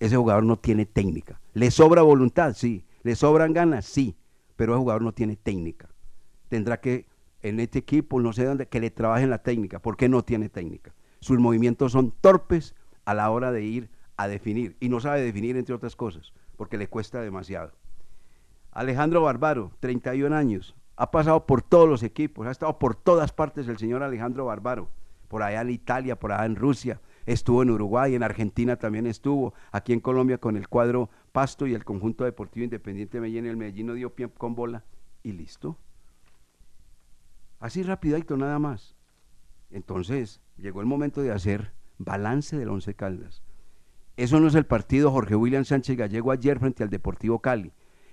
[0.00, 1.40] Ese jugador no tiene técnica.
[1.54, 2.54] ¿Le sobra voluntad?
[2.54, 2.84] Sí.
[3.04, 3.86] ¿Le sobran ganas?
[3.86, 4.16] Sí.
[4.56, 5.88] Pero ese jugador no tiene técnica.
[6.48, 7.06] Tendrá que,
[7.40, 9.78] en este equipo, no sé dónde, que le trabajen la técnica.
[9.78, 10.92] ¿Por qué no tiene técnica?
[11.22, 14.76] Sus movimientos son torpes a la hora de ir a definir.
[14.80, 17.70] Y no sabe definir, entre otras cosas, porque le cuesta demasiado.
[18.72, 23.68] Alejandro Barbaro, 31 años, ha pasado por todos los equipos, ha estado por todas partes
[23.68, 24.88] el señor Alejandro Barbaro,
[25.28, 29.54] por allá en Italia, por allá en Rusia, estuvo en Uruguay, en Argentina también estuvo,
[29.70, 33.56] aquí en Colombia con el cuadro Pasto y el conjunto deportivo independiente de Medellín, el
[33.56, 34.82] Medellín no dio pie con bola
[35.22, 35.78] y listo.
[37.60, 38.96] Así rapidito nada más.
[39.70, 43.42] Entonces, llegó el momento de hacer balance del Once Caldas.
[44.16, 47.72] Eso no es el partido Jorge William Sánchez Gallego ayer frente al Deportivo Cali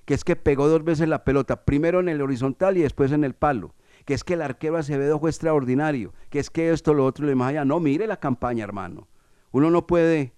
[0.10, 3.24] que es que pegó dos veces la pelota, primero en el horizontal y después en
[3.24, 3.76] el palo,
[4.06, 7.36] que es que el arquero Acevedo fue extraordinario, que es que esto, lo otro, lo
[7.36, 7.64] más allá.
[7.64, 9.08] No, mire la campaña, hermano.
[9.52, 10.34] Uno no puede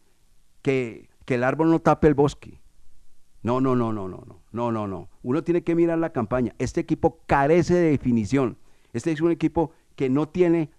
[0.62, 2.60] que, que el árbol no tape el bosque.
[3.44, 5.10] No, no, no, no, no, no, no, no, no.
[5.24, 6.54] Uno tiene que mirar la campaña.
[6.60, 8.58] Este equipo carece de definición.
[8.92, 10.70] Este es un equipo que no tiene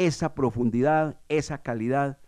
[0.00, 2.18] esa profundidad, esa calidad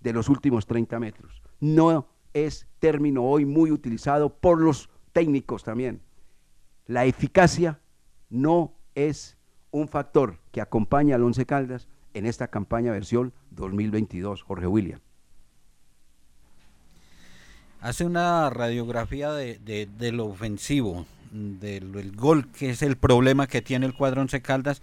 [0.00, 1.42] de los últimos 30 metros.
[1.60, 6.00] No es término hoy muy utilizado por los técnicos también.
[6.86, 7.80] La eficacia
[8.30, 9.36] no es
[9.70, 14.42] un factor que acompaña al Once Caldas en esta campaña versión 2022.
[14.42, 15.00] Jorge William.
[17.82, 23.92] Hace una radiografía de, lo ofensivo, del gol, que es el problema que tiene el
[23.94, 24.80] cuadro Once Caldas,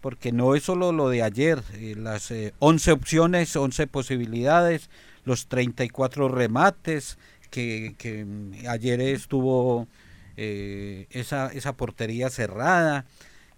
[0.00, 4.88] porque no es solo lo de ayer, eh, las eh, 11 opciones, 11 posibilidades,
[5.24, 7.18] los 34 remates,
[7.50, 8.26] que, que
[8.68, 9.88] ayer estuvo
[10.36, 13.04] eh, esa, esa portería cerrada,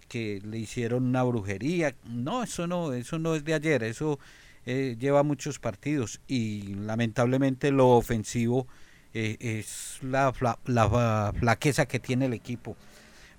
[0.09, 1.95] que le hicieron una brujería.
[2.05, 4.19] No, eso no, eso no es de ayer, eso
[4.65, 8.67] eh, lleva muchos partidos y lamentablemente lo ofensivo
[9.15, 10.33] es la,
[10.65, 12.75] la fa- flaqueza que tiene el equipo.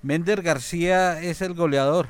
[0.03, 2.07] Mender García es el goleador,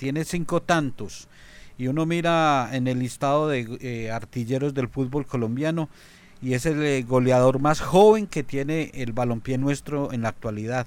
[0.00, 1.28] tiene cinco tantos
[1.76, 5.90] y uno mira en el listado de eh, artilleros del fútbol colombiano
[6.40, 10.86] y es el eh, goleador más joven que tiene el balompié nuestro en la actualidad,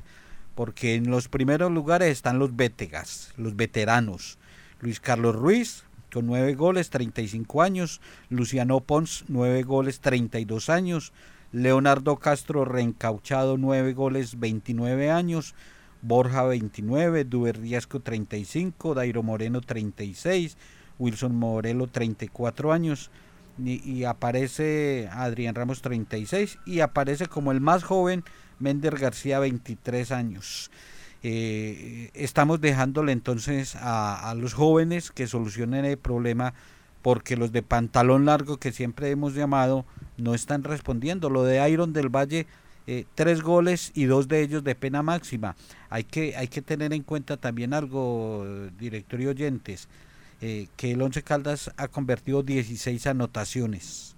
[0.55, 4.39] porque en los primeros lugares están los vétegas, los veteranos.
[4.81, 11.13] Luis Carlos Ruiz con 9 goles, 35 años, Luciano Pons 9 goles, 32 años,
[11.51, 15.53] Leonardo Castro reencauchado 9 goles, 29 años,
[16.03, 20.57] Borja 29, Duber Riasco 35, Dairo Moreno 36,
[20.99, 23.09] Wilson Morelo 34 años
[23.57, 28.23] y, aparece Adrián Ramos 36 y aparece como el más joven
[28.59, 30.69] Mender García 23 años.
[31.23, 36.53] Eh, estamos dejándole entonces a los jóvenes que solucionen el problema
[37.03, 39.85] porque los de pantalón largo que siempre hemos llamado
[40.17, 41.29] no están respondiendo.
[41.29, 42.47] Lo de Iron del Valle,
[42.85, 45.55] eh, tres goles y dos de ellos de pena máxima.
[45.89, 48.45] Hay que, hay que tener en cuenta también algo,
[48.77, 49.87] director y oyentes,
[50.41, 54.15] eh, que el Once Caldas ha convertido 16 anotaciones,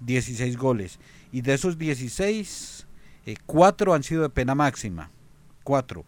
[0.00, 0.98] 16 goles.
[1.30, 2.86] Y de esos 16,
[3.26, 5.10] eh, cuatro han sido de pena máxima.
[5.62, 6.04] Cuatro.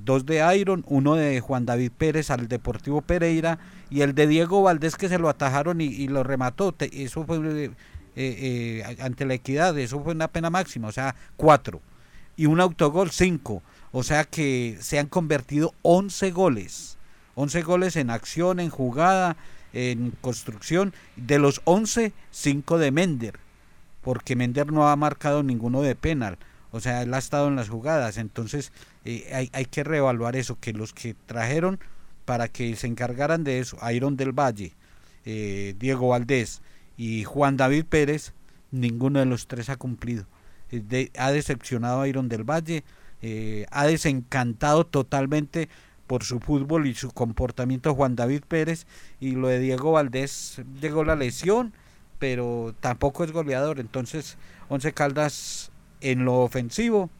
[0.00, 4.60] Dos de Iron, uno de Juan David Pérez al Deportivo Pereira y el de Diego
[4.60, 6.74] Valdés que se lo atajaron y, lo remató.
[6.90, 7.70] Eso fue
[8.16, 11.80] eh, eh, ante la equidad, eso fue una pena máxima, o sea, cuatro.
[12.36, 13.62] Y un autogol, cinco.
[13.92, 16.98] O sea que se han convertido 11 goles.
[17.34, 19.36] 11 goles en acción, en jugada,
[19.72, 20.92] en construcción.
[21.16, 23.38] De los 11, 5 de Mender.
[24.02, 26.36] Porque Mender no ha marcado ninguno de penal.
[26.72, 28.18] O sea, él ha estado en las jugadas.
[28.18, 28.70] Entonces
[29.04, 30.58] eh, hay, hay que reevaluar eso.
[30.60, 31.78] Que los que trajeron
[32.26, 34.74] para que se encargaran de eso, Iron del Valle,
[35.24, 36.60] eh, Diego Valdés
[36.96, 38.32] y Juan David Pérez,
[38.70, 40.26] ninguno de los tres ha cumplido.
[40.70, 42.84] Eh, ha decepcionado a Iron del Valle,
[43.22, 45.68] eh, ha desencantado totalmente
[46.06, 48.86] por su fútbol y su comportamiento Juan David Pérez
[49.20, 51.72] y lo de Diego Valdés llegó la lesión,
[52.18, 53.80] pero tampoco es goleador.
[53.80, 54.36] Entonces,
[54.68, 55.70] Once Caldas
[56.00, 57.10] en lo ofensivo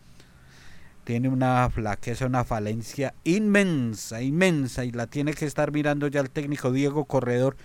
[1.05, 6.31] tiene una flaqueza, una falencia inmensa, inmensa, y la tiene que estar mirando ya el
[6.31, 7.57] técnico Diego Corredor,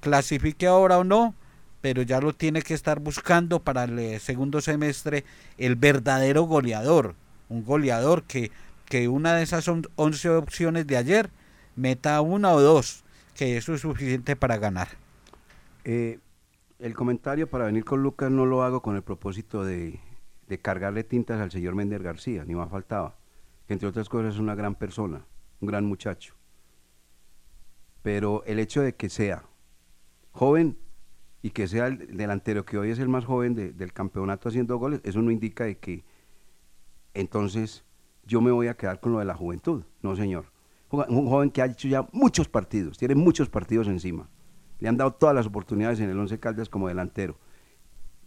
[0.00, 1.34] clasifique ahora o no,
[1.80, 5.24] pero ya lo tiene que estar buscando para el eh, segundo semestre
[5.58, 7.14] el verdadero goleador,
[7.48, 8.50] un goleador que,
[8.86, 11.30] que una de esas on- 11 opciones de ayer
[11.76, 13.04] meta una o dos,
[13.34, 14.88] que eso es suficiente para ganar.
[15.84, 16.18] Eh,
[16.80, 20.00] el comentario para venir con Lucas no lo hago con el propósito de,
[20.48, 23.16] de cargarle tintas al señor Méndez García, ni más faltaba.
[23.66, 25.24] Que entre otras cosas es una gran persona,
[25.60, 26.34] un gran muchacho.
[28.02, 29.44] Pero el hecho de que sea
[30.32, 30.78] joven
[31.42, 34.76] y que sea el delantero que hoy es el más joven de- del campeonato haciendo
[34.78, 36.04] goles, eso no indica de que
[37.14, 37.84] entonces
[38.26, 39.84] yo me voy a quedar con lo de la juventud.
[40.02, 40.46] No, señor.
[40.90, 44.28] Un joven que ha hecho ya muchos partidos, tiene muchos partidos encima.
[44.80, 47.36] Le han dado todas las oportunidades en el Once Caldas como delantero.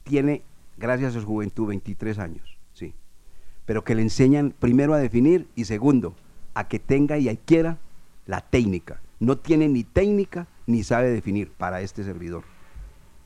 [0.03, 0.43] Tiene,
[0.77, 2.93] gracias a su juventud, 23 años, sí.
[3.65, 6.15] Pero que le enseñan primero a definir y segundo,
[6.53, 7.77] a que tenga y adquiera
[8.25, 9.01] la técnica.
[9.19, 12.43] No tiene ni técnica ni sabe definir para este servidor.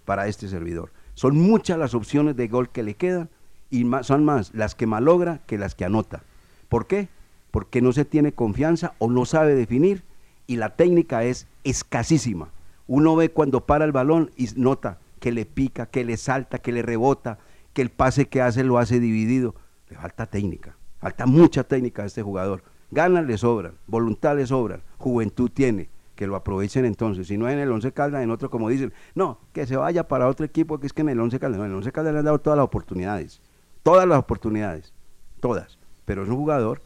[0.06, 0.92] Para este servidor.
[1.14, 3.30] Son muchas las opciones de gol que le quedan
[3.70, 6.24] y más- son más las que malogra que las que anota.
[6.70, 7.10] ¿Por qué?
[7.52, 10.04] Porque no se tiene confianza o no sabe definir
[10.48, 12.50] y la técnica es escasísima.
[12.88, 16.72] Uno ve cuando para el balón y nota que le pica, que le salta, que
[16.72, 17.40] le rebota,
[17.74, 19.56] que el pase que hace lo hace dividido.
[19.90, 22.64] Le falta técnica, falta mucha técnica a este jugador.
[22.92, 27.28] Ganas le sobran, voluntad le sobran, juventud tiene, que lo aprovechen entonces.
[27.28, 30.28] Si no en el Once Caldas, en otro como dicen, no, que se vaya para
[30.28, 32.20] otro equipo que es que en el Once Caldas, no, en el Once Caldas le
[32.20, 33.42] han dado todas las oportunidades,
[33.84, 34.94] todas las oportunidades,
[35.40, 35.78] todas.
[36.06, 36.82] Pero es un jugador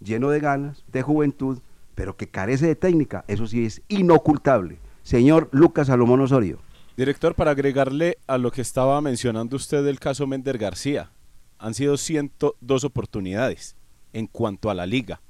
[0.00, 1.60] lleno de ganas, de juventud,
[1.94, 4.78] pero que carece de técnica, eso sí es inocultable.
[5.02, 6.58] Señor Lucas Salomón Osorio.
[6.96, 11.10] Director, para agregarle a lo que estaba mencionando usted del caso Mender García,
[11.58, 13.76] han sido 102 oportunidades
[14.12, 15.20] en cuanto a la liga.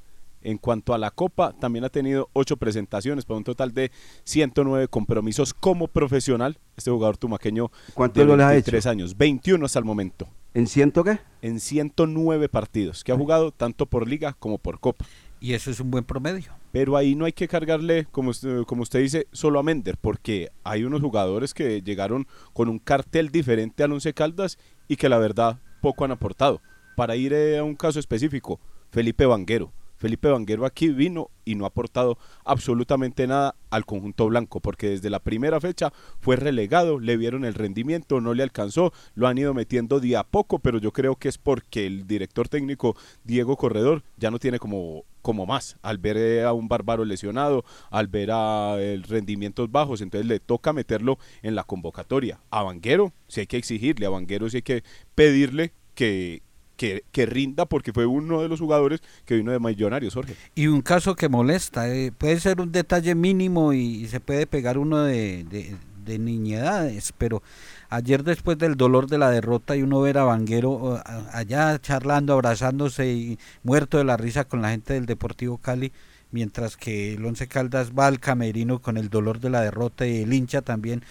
[0.43, 3.91] En cuanto a la Copa, también ha tenido 8 presentaciones para un total de
[4.25, 6.59] 109 compromisos como profesional.
[6.77, 10.29] Este jugador tumaqueño ¿Cuántos de goles ha 23 años, 21 hasta el momento.
[10.55, 11.19] ¿En ciento qué?
[11.41, 15.07] En 109 partidos que ha jugado tanto por liga como por Copa.
[15.41, 16.53] Y eso es un buen promedio.
[16.73, 20.51] Pero ahí no hay que cargarle, como usted, como usted dice, solo a Mender, porque
[20.63, 25.19] hay unos jugadores que llegaron con un cartel diferente al Once Caldas y que la
[25.19, 26.63] verdad poco han aportado.
[26.97, 29.73] Para ir eh, a un caso específico, Felipe Vanguero.
[30.03, 35.11] Felipe Vanguero aquí vino y no ha aportado absolutamente nada al conjunto blanco, porque desde
[35.11, 39.55] la primera fecha fue relegado, le vieron el rendimiento, no le alcanzó, lo han ido
[39.55, 44.03] metiendo día a poco, pero yo creo que es porque el director técnico Diego Corredor
[44.17, 48.31] ya no tiene como, como más, al ver eh, a un bárbaro lesionado, al ver
[48.33, 52.41] a el rendimientos bajos, entonces le toca meterlo en la convocatoria.
[52.51, 54.83] A Vanguero sí hay que exigirle, a Vanguero sí hay que
[55.15, 56.43] pedirle que,
[56.83, 60.35] que, que rinda porque fue uno de los jugadores que vino de Millonarios, Jorge.
[60.57, 64.79] Y un caso que molesta, eh, puede ser un detalle mínimo y, se puede pegar
[64.79, 67.41] uno de, de- de niñedades, pero
[67.89, 71.01] ayer después del dolor de la derrota y uno ver a Vanguero
[71.33, 75.93] allá charlando, abrazándose y muerto de la risa con la gente del Deportivo Cali,
[76.33, 80.23] mientras que el Once Caldas va al camerino con el dolor de la derrota y
[80.23, 81.05] el hincha también,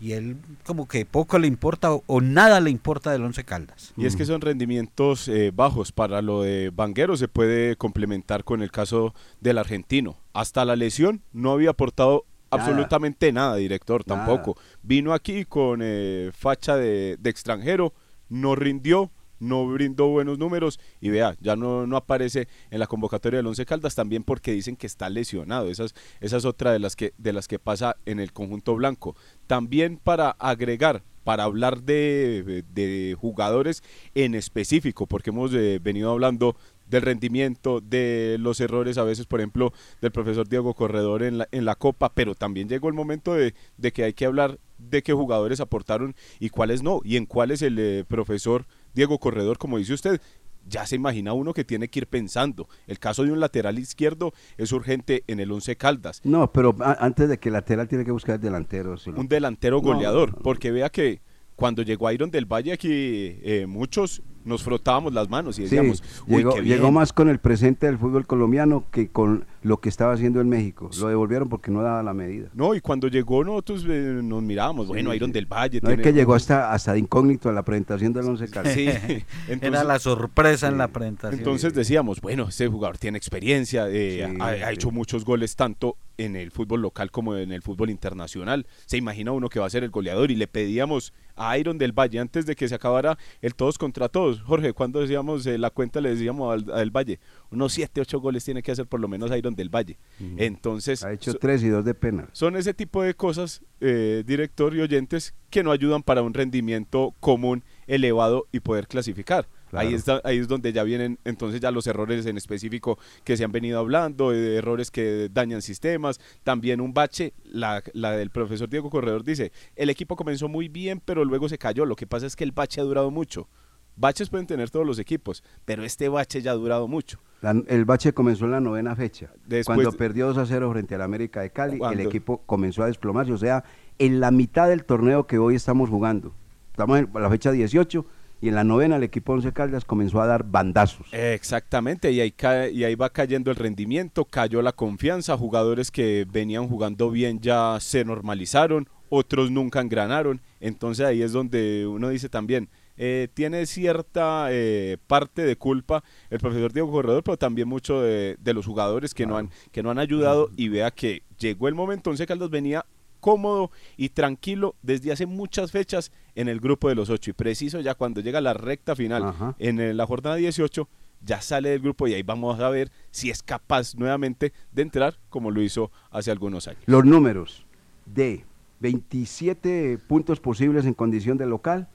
[0.00, 3.92] y él como que poco le importa o, nada le importa del Once Caldas.
[3.96, 5.92] Y es que son rendimientos eh, bajos.
[5.92, 10.16] Para lo de Vanguero se puede complementar con el caso del argentino.
[10.32, 12.62] Hasta la lesión no había aportado Nada.
[12.62, 14.26] absolutamente nada, director, Nada.
[14.26, 14.58] tampoco.
[14.82, 17.92] Vino aquí con eh, facha de, de extranjero,
[18.28, 23.38] no rindió, no brindó buenos números y vea, ya no, no aparece en la convocatoria
[23.38, 25.68] del Once Caldas también porque dicen que está lesionado.
[25.68, 25.86] Esa
[26.20, 29.16] es, otra de las, que, de las que pasa en el conjunto blanco.
[29.46, 33.82] También para agregar, para hablar de, de jugadores
[34.14, 36.56] en específico, porque hemos eh, venido hablando
[36.88, 41.48] del rendimiento, de los errores a veces, por ejemplo, del profesor Diego Corredor en la,
[41.50, 45.02] en la Copa, pero también llegó el momento de, de que hay que hablar de
[45.02, 48.66] qué jugadores aportaron y cuáles no, y en cuáles el eh, profesor
[48.96, 50.20] Diego Corredor, como dice usted,
[50.68, 52.68] ya se imagina uno que tiene que ir pensando.
[52.88, 56.20] El caso de un lateral izquierdo es urgente en el Once Caldas.
[56.24, 58.96] No, pero antes de que el lateral tiene que buscar el delantero.
[58.96, 59.10] sí.
[59.14, 60.42] Un delantero No, goleador, no, no.
[60.42, 61.20] porque vea que
[61.54, 66.02] cuando llegó Iron del Valle aquí, eh, muchos nos frotábamos las manos y Sí, decíamos,
[66.26, 66.76] uy, llegó, qué bien.
[66.76, 70.48] llegó más con el presente del fútbol colombiano que con lo que estaba haciendo en
[70.48, 70.88] México.
[70.98, 72.48] Lo devolvieron porque no daba la medida.
[72.54, 75.34] No, y cuando llegó nosotros eh, nos mirábamos, bueno, Sí, Iron sí.
[75.34, 75.80] del Valle.
[75.82, 78.74] No es que llegó hasta, hasta de incógnito a la presentación del Once Caldas.
[78.74, 78.88] Sí,
[79.48, 81.40] Era la sorpresa en la presentación.
[81.40, 86.36] Entonces decíamos, bueno, este jugador tiene experiencia, eh, Sí, ha, hecho muchos goles tanto en
[86.36, 88.66] el fútbol local como en el fútbol internacional.
[88.86, 91.92] Se imagina uno que va a ser el goleador y le pedíamos a Iron del
[91.92, 94.35] Valle antes de que se acabara el todos contra todos.
[94.44, 97.18] Jorge, cuando decíamos eh, la cuenta le decíamos al, al Valle,
[97.50, 99.96] unos 7, 8 goles tiene que hacer por lo menos Iron del Valle.
[100.36, 102.28] Entonces, Ha hecho so- tres y dos de penal.
[102.32, 107.14] son ese tipo de cosas, eh, director y oyentes, que no ayudan para un rendimiento
[107.20, 109.48] común, elevado y poder clasificar.
[109.70, 109.88] Claro.
[109.88, 113.42] Ahí, está, ahí es donde ya vienen entonces ya los errores en específico que se
[113.42, 118.68] han venido hablando, de errores que dañan sistemas, también un bache, la, la del profesor
[118.70, 122.26] Diego Corredor dice, el equipo comenzó muy bien pero luego se cayó, lo que pasa
[122.26, 123.48] es que el bache ha durado mucho.
[123.96, 127.18] Baches pueden tener todos los equipos, pero este bache ya ha durado mucho.
[127.40, 129.30] La- el bache comenzó en la novena fecha.
[129.46, 132.86] Después- cuando perdió 2 a 0 frente al América de Cali, el equipo comenzó a
[132.86, 133.32] desplomarse.
[133.32, 133.64] O sea,
[133.98, 136.34] en la mitad del torneo que hoy estamos jugando.
[136.72, 138.04] Estamos en la fecha 18
[138.42, 141.06] y en la novena el equipo Once Caldas comenzó a dar bandazos.
[141.12, 146.26] Exactamente, y ahí, cae- y ahí va cayendo el rendimiento, cayó la confianza, jugadores que
[146.30, 152.28] venían jugando bien ya se normalizaron, otros nunca engranaron, entonces ahí es donde uno dice
[152.28, 158.00] también, eh, tiene cierta eh, parte de culpa el profesor Diego Corredor, pero también mucho
[158.00, 161.68] de, de los jugadores que, no han, que no han ayudado y vea que llegó
[161.68, 162.84] el momento, Once Caldas venía
[163.20, 167.80] cómodo y tranquilo desde hace muchas fechas en el grupo de los ocho y preciso
[167.80, 169.56] ya cuando llega la recta final Ajá.
[169.58, 170.88] en la jornada 18
[171.24, 175.18] ya sale del grupo y ahí vamos a ver si es capaz nuevamente de entrar
[175.28, 176.82] como lo hizo hace algunos años.
[176.86, 177.66] Los números
[178.04, 178.44] de
[178.80, 181.88] 27 puntos posibles en condición de local,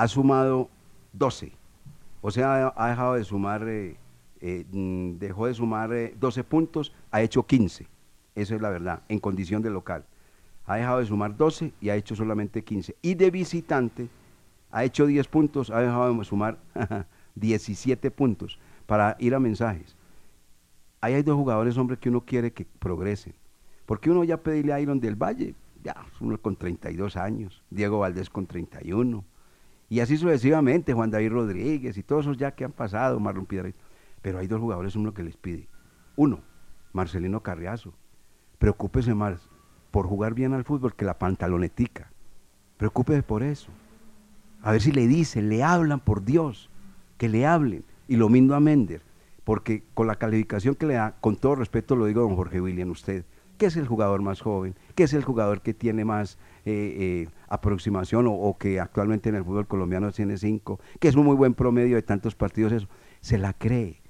[0.00, 0.70] ha sumado
[1.12, 1.52] 12.
[2.22, 3.98] O sea, ha, dejado de sumar, eh,
[4.40, 7.86] eh, mm, dejó de sumar eh, 12 puntos, ha hecho 15.
[8.34, 10.06] Eso es la verdad, en condición de local.
[10.64, 12.96] Ha dejado de sumar 12 y ha hecho solamente 15.
[13.02, 14.08] Y de visitante,
[14.70, 16.56] ha hecho 10 puntos, ha dejado de sumar
[17.34, 19.96] 17 puntos para ir a mensajes.
[21.02, 23.34] Ahí hay dos jugadores, hombre, que uno quiere que progresen.
[23.84, 28.30] Porque uno ya pedirle a Iron del Valle, ya, uno con 32 años, Diego Valdés
[28.30, 29.24] con 31,
[29.90, 33.72] y así sucesivamente, Juan David Rodríguez y todos esos ya que han pasado, Marlon Piedra.
[34.22, 35.68] Pero hay dos jugadores, uno que les pide.
[36.14, 36.42] Uno,
[36.92, 37.92] Marcelino Carriazo.
[38.60, 39.50] Preocúpese más
[39.90, 42.12] por jugar bien al fútbol que la pantalonetica.
[42.76, 43.72] Preocúpese por eso.
[44.62, 46.70] A ver si le dicen, le hablan, por Dios,
[47.18, 47.84] que le hablen.
[48.06, 49.02] Y lo mismo a Mender,
[49.42, 52.90] porque con la calificación que le da, con todo respeto lo digo, don Jorge William,
[52.90, 53.24] usted,
[53.60, 57.28] que es el jugador más joven, que es el jugador que tiene más eh, eh,
[57.46, 61.52] aproximación o, que actualmente en el fútbol colombiano tiene cinco, que es un muy buen
[61.52, 62.88] promedio de tantos partidos, eso,
[63.20, 64.00] se la cree.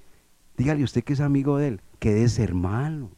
[0.55, 3.11] Dígale usted que es amigo de él, quédese hermano,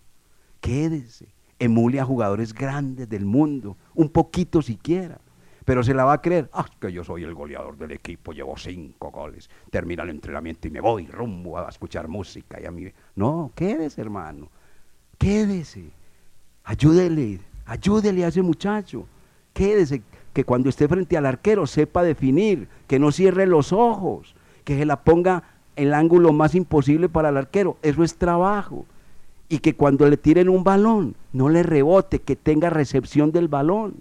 [0.60, 1.28] quédese,
[1.60, 5.22] emule a jugadores grandes del mundo, un poquito siquiera.
[5.66, 6.50] Pero se la va a creer.
[6.52, 9.50] Ah, que yo soy el goleador del equipo, llevo cinco goles.
[9.70, 12.92] Termina el entrenamiento y me voy rumbo a escuchar música y a mí.
[13.16, 14.50] No, quédese, hermano.
[15.18, 16.03] Quédese.
[16.64, 19.05] Ayúdele, ayúdele a ese muchacho.
[19.53, 20.01] Quédese,
[20.34, 24.86] que cuando esté frente al arquero sepa definir, que no cierre los ojos, que se
[24.86, 25.43] la ponga
[25.76, 27.78] el ángulo más imposible para el arquero.
[27.82, 28.86] Eso es trabajo.
[29.47, 33.93] Y que cuando le tiren un balón, no le rebote, que tenga recepción del balón.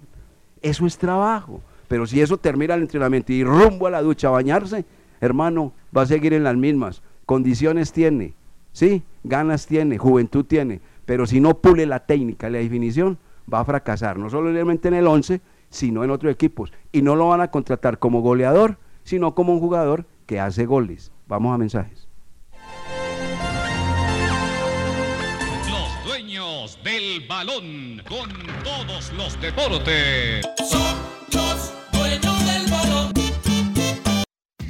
[0.61, 1.61] Eso es trabajo.
[1.87, 4.85] Pero si eso termina el entrenamiento y rumbo a la ducha a bañarse,
[5.21, 7.03] hermano, va a seguir en las mismas.
[7.25, 8.33] Condiciones tiene,
[8.71, 9.03] ¿sí?
[9.23, 10.81] Ganas tiene, juventud tiene.
[11.05, 13.17] Pero si no pule la técnica la definición,
[13.51, 14.17] va a fracasar.
[14.17, 16.71] No solamente en el 11, sino en otros equipos.
[16.91, 21.11] Y no lo van a contratar como goleador, sino como un jugador que hace goles.
[21.27, 22.07] Vamos a mensajes.
[25.69, 28.29] Los dueños del balón con
[28.63, 30.45] todos los deportes.
[30.69, 31.22] Son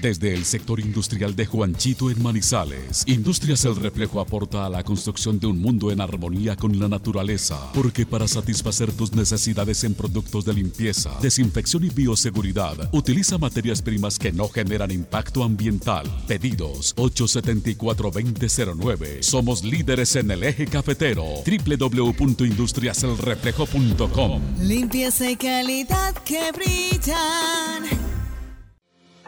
[0.03, 5.39] Desde el sector industrial de Juanchito en Manizales, Industrias El Reflejo aporta a la construcción
[5.39, 10.43] de un mundo en armonía con la naturaleza, porque para satisfacer tus necesidades en productos
[10.43, 16.05] de limpieza, desinfección y bioseguridad, utiliza materias primas que no generan impacto ambiental.
[16.27, 19.23] Pedidos 874-2009.
[19.23, 21.23] Somos líderes en el eje cafetero.
[21.45, 24.41] www.industriaselreflejo.com.
[24.59, 28.22] Limpieza y calidad que brillan.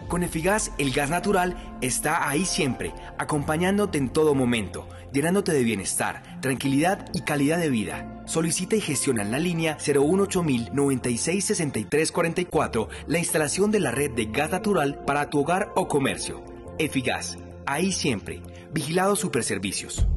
[0.08, 6.40] Con Efigas, el gas natural está ahí siempre, acompañándote en todo momento, llenándote de bienestar,
[6.42, 8.22] tranquilidad y calidad de vida.
[8.26, 10.44] Solicita y gestiona en la línea 018
[10.74, 15.88] 96 63 44 la instalación de la red de gas natural para tu hogar o
[15.88, 16.44] comercio.
[16.78, 18.42] Efigas, ahí siempre.
[18.72, 20.08] Vigilado Superservicios.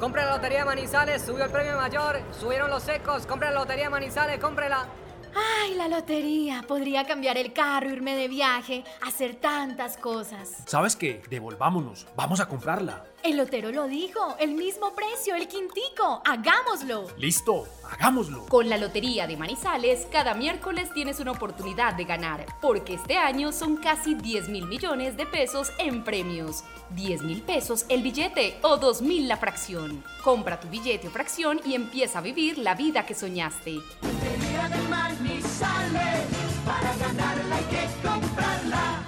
[0.00, 4.40] Compra la Lotería Manizales, subió el premio mayor, subieron los secos, compra la Lotería Manizales,
[4.40, 4.88] cómprela.
[5.34, 6.64] Ay, la lotería.
[6.66, 10.62] Podría cambiar el carro, irme de viaje, hacer tantas cosas.
[10.66, 11.22] ¿Sabes qué?
[11.30, 12.06] Devolvámonos.
[12.16, 13.04] Vamos a comprarla.
[13.22, 16.22] El lotero lo dijo, el mismo precio, el quintico.
[16.26, 17.06] Hagámoslo.
[17.16, 18.46] Listo, hagámoslo.
[18.46, 23.52] Con la Lotería de Manizales, cada miércoles tienes una oportunidad de ganar, porque este año
[23.52, 26.64] son casi 10 mil millones de pesos en premios.
[26.90, 30.02] 10 mil pesos el billete o 2 mil la fracción.
[30.24, 33.80] Compra tu billete o fracción y empieza a vivir la vida que soñaste.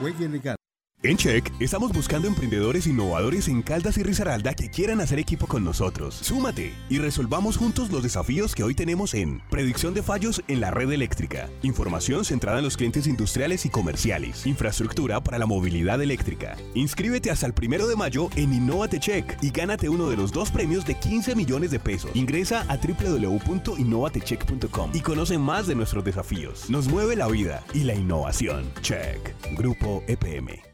[0.05, 0.64] Juegue legal.
[1.05, 5.63] En Check estamos buscando emprendedores innovadores en Caldas y Risaralda que quieran hacer equipo con
[5.63, 6.15] nosotros.
[6.15, 10.71] Súmate y resolvamos juntos los desafíos que hoy tenemos en predicción de fallos en la
[10.71, 16.57] red eléctrica, información centrada en los clientes industriales y comerciales, infraestructura para la movilidad eléctrica.
[16.73, 20.51] Inscríbete hasta el primero de mayo en Innovate Check y gánate uno de los dos
[20.51, 22.13] premios de 15 millones de pesos.
[22.15, 26.71] Ingresa a www.innovatecheck.com y conoce más de nuestros desafíos.
[26.71, 28.73] Nos mueve la vida y la innovación.
[28.81, 29.35] Check.
[29.55, 30.74] Grupo EPM.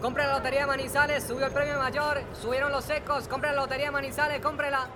[0.00, 4.40] Compra la Lotería Manizales, subió el premio mayor, subieron los secos, compra la Lotería Manizales,
[4.40, 4.88] cómprela.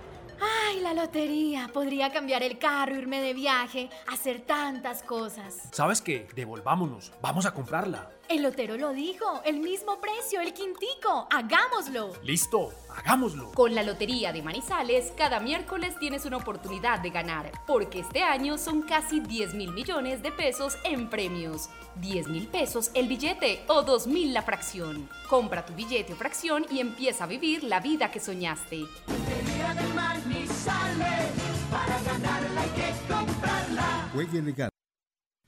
[0.69, 1.69] Ay, la lotería.
[1.73, 5.69] Podría cambiar el carro, irme de viaje, hacer tantas cosas.
[5.73, 6.27] ¿Sabes qué?
[6.35, 7.13] Devolvámonos.
[7.21, 8.11] Vamos a comprarla.
[8.33, 11.29] El lotero lo dijo, el mismo precio, el quintico.
[11.31, 12.15] Hagámoslo.
[12.23, 13.53] Listo, hagámoslo.
[13.53, 18.57] Con la Lotería de Manizales, cada miércoles tienes una oportunidad de ganar, porque este año
[18.57, 21.69] son casi 10 mil millones de pesos en premios.
[21.97, 25.11] 10 mil pesos el billete o 2 mil la fracción.
[25.29, 28.79] Compra tu billete o fracción y empieza a vivir la vida que soñaste.
[28.79, 31.33] Lotería de Manizales,
[31.71, 34.09] para ganarla hay que comprarla.
[34.15, 34.72] Juegue legal.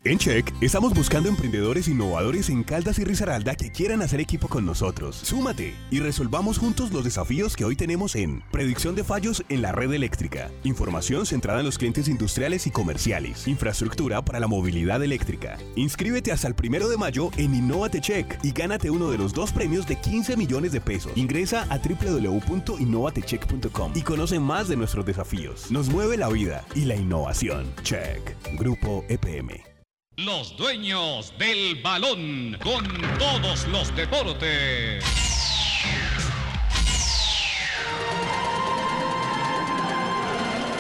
[0.06, 4.66] En Check estamos buscando emprendedores innovadores en Caldas y Risaralda que quieran hacer equipo con
[4.66, 5.16] nosotros.
[5.16, 9.72] Súmate y resolvamos juntos los desafíos que hoy tenemos en predicción de fallos en la
[9.72, 15.56] red eléctrica, información centrada en los clientes industriales y comerciales, infraestructura para la movilidad eléctrica.
[15.74, 19.52] Inscríbete hasta el primero de mayo en Innovate Check y gánate uno de los dos
[19.52, 21.12] premios de 15 millones de pesos.
[21.16, 25.70] Ingresa a www.innovatecheck.com y conoce más de nuestros desafíos.
[25.70, 27.72] Nos mueve la vida y la innovación.
[27.84, 28.36] Check.
[28.58, 29.73] Grupo EPM.
[30.16, 32.84] Los dueños del balón con
[33.18, 35.02] todos los deportes.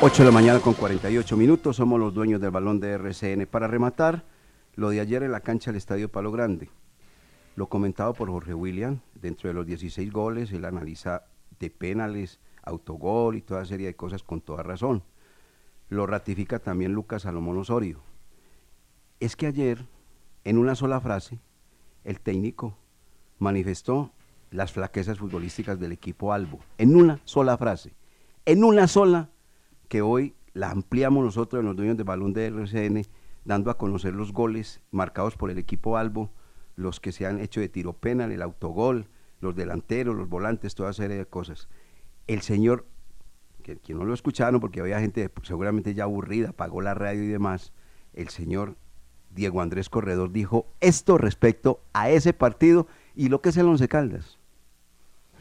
[0.00, 3.48] Ocho de la mañana con 48 minutos, somos los dueños del balón de RCN.
[3.48, 4.24] Para rematar,
[4.76, 6.70] lo de ayer en la cancha del Estadio Palo Grande.
[7.56, 11.24] Lo comentado por Jorge William, dentro de los 16 goles, él analiza
[11.58, 15.02] de penales, autogol y toda serie de cosas con toda razón.
[15.88, 18.13] Lo ratifica también Lucas Salomón Osorio.
[19.20, 19.86] Es que ayer,
[20.44, 21.40] en una sola frase,
[22.04, 22.76] el técnico
[23.38, 24.12] manifestó
[24.50, 26.60] las flaquezas futbolísticas del equipo Albo.
[26.78, 27.94] En una sola frase.
[28.44, 29.30] En una sola
[29.88, 33.02] que hoy la ampliamos nosotros en los dueños del balón de RCN,
[33.44, 36.30] dando a conocer los goles marcados por el equipo Albo,
[36.76, 39.08] los que se han hecho de tiro penal, el autogol,
[39.40, 41.68] los delanteros, los volantes, toda serie de cosas.
[42.26, 42.86] El señor,
[43.62, 47.28] que, que no lo escucharon porque había gente seguramente ya aburrida, apagó la radio y
[47.28, 47.72] demás,
[48.12, 48.76] el señor
[49.34, 53.88] Diego Andrés Corredor dijo esto respecto a ese partido y lo que es el Once
[53.88, 54.38] Caldas.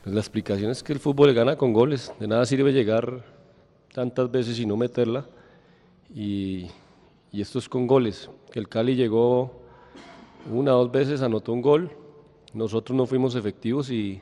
[0.06, 2.12] La explicación es que el fútbol gana con goles.
[2.20, 3.24] De nada sirve llegar
[3.94, 5.26] tantas veces y no meterla.
[6.14, 6.68] Y,
[7.32, 8.30] esto es con goles.
[8.54, 9.52] El Cali llegó
[10.52, 11.92] una o dos veces, anotó un gol.
[12.54, 14.22] Nosotros no fuimos efectivos y,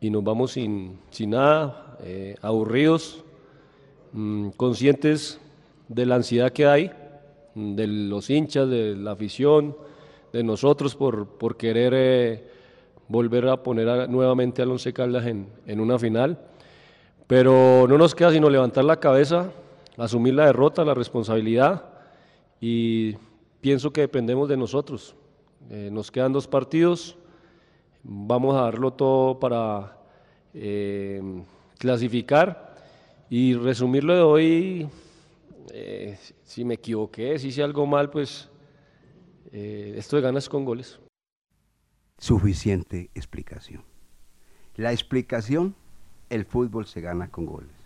[0.00, 3.24] y nos vamos sin, sin nada, eh, aburridos,
[4.12, 5.40] mm, conscientes
[5.88, 6.92] de la ansiedad que hay,
[7.54, 9.76] de los hinchas, de la afición,
[10.32, 12.48] de nosotros por, por querer eh,
[13.08, 16.38] volver a poner nuevamente al Once Caldas en, en una final.
[17.26, 19.50] Pero no nos queda sino levantar la cabeza,
[19.96, 21.84] asumir la derrota, la responsabilidad
[22.60, 23.14] y
[23.60, 25.14] pienso que dependemos de nosotros.
[25.70, 27.16] Eh, nos quedan dos partidos,
[28.02, 29.96] vamos a darlo todo para
[30.52, 31.22] eh,
[31.78, 32.74] clasificar
[33.30, 34.88] y resumirlo de hoy,
[35.72, 38.50] eh, si me equivoqué, si hice algo mal, pues
[39.52, 41.00] eh, esto de ganas con goles.
[42.18, 43.84] Suficiente explicación.
[44.76, 45.74] La explicación,
[46.30, 47.76] el fútbol se gana con goles.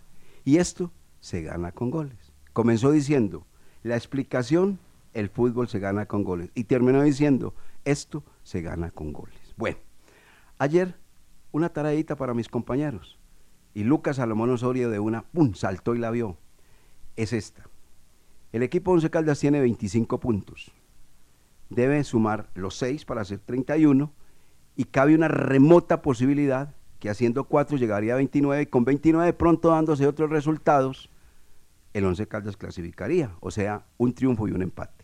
[0.43, 2.33] Y esto se gana con goles.
[2.53, 3.45] Comenzó diciendo,
[3.83, 4.79] la explicación,
[5.13, 6.49] el fútbol se gana con goles.
[6.55, 7.53] Y terminó diciendo,
[7.85, 9.53] esto se gana con goles.
[9.57, 9.77] Bueno,
[10.57, 10.95] ayer
[11.51, 13.19] una taradita para mis compañeros.
[13.73, 16.37] Y Lucas Salomón Osorio de una, ¡pum!, saltó y la vio.
[17.19, 17.63] Es esta.
[18.53, 20.71] El equipo Once Caldas tiene 25 puntos.
[21.69, 24.09] Debe sumar los 6 para hacer 31
[24.77, 29.67] y cabe una remota posibilidad que haciendo 4 llegaría a 29 y con 29 pronto
[29.67, 31.09] dándose otros resultados,
[31.91, 35.03] el Once Caldas clasificaría, o sea, un triunfo y un empate.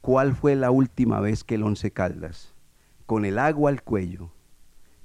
[0.00, 2.54] ¿Cuál fue la última vez que el Once Caldas,
[3.04, 4.32] con el agua al cuello,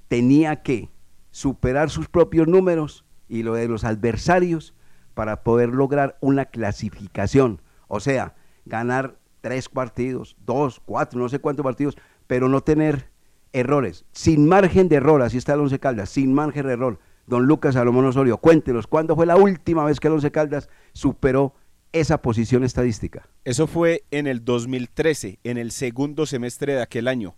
[0.08, 0.88] tenía que
[1.30, 4.72] superar sus propios números y lo de los adversarios
[5.16, 7.62] para poder lograr una clasificación?
[7.88, 8.34] O sea,
[8.66, 11.96] ganar tres partidos, dos, cuatro, no sé cuántos partidos,
[12.26, 13.08] pero no tener
[13.54, 16.98] errores, sin margen de error, así está el Once Caldas, sin margen de error.
[17.26, 21.54] Don Lucas Salomón Osorio, cuéntenos, ¿cuándo fue la última vez que el Once Caldas superó
[21.92, 23.26] esa posición estadística?
[23.44, 27.36] Eso fue en el 2013, en el segundo semestre de aquel año.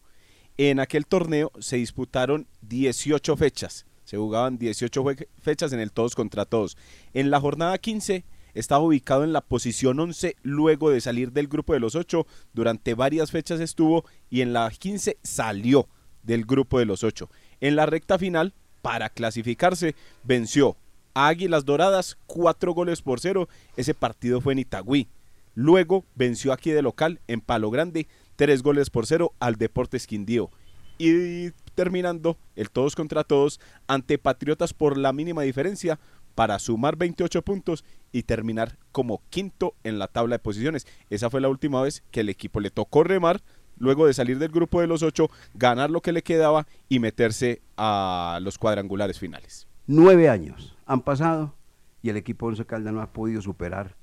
[0.56, 6.14] En aquel torneo se disputaron 18 fechas, se jugaban 18 fue- fechas en el todos
[6.14, 6.78] contra todos.
[7.12, 11.74] En la jornada 15 estaba ubicado en la posición 11 luego de salir del grupo
[11.74, 15.88] de los 8, durante varias fechas estuvo y en la 15 salió
[16.22, 17.28] del grupo de los 8.
[17.60, 19.94] En la recta final, para clasificarse,
[20.24, 20.74] venció
[21.12, 23.46] a Águilas Doradas 4 goles por 0,
[23.76, 25.06] ese partido fue en Itagüí.
[25.54, 28.06] Luego venció aquí de local en Palo Grande,
[28.36, 30.50] 3 goles por 0 al Deportes Quindío.
[30.98, 35.98] Y terminando el todos contra todos ante Patriotas por la mínima diferencia
[36.34, 40.86] para sumar 28 puntos y terminar como quinto en la tabla de posiciones.
[41.10, 43.42] Esa fue la última vez que el equipo le tocó remar
[43.78, 47.62] luego de salir del grupo de los ocho, ganar lo que le quedaba y meterse
[47.76, 49.66] a los cuadrangulares finales.
[49.86, 51.54] Nueve años han pasado
[52.02, 53.96] y el equipo Once Caldas no ha podido superar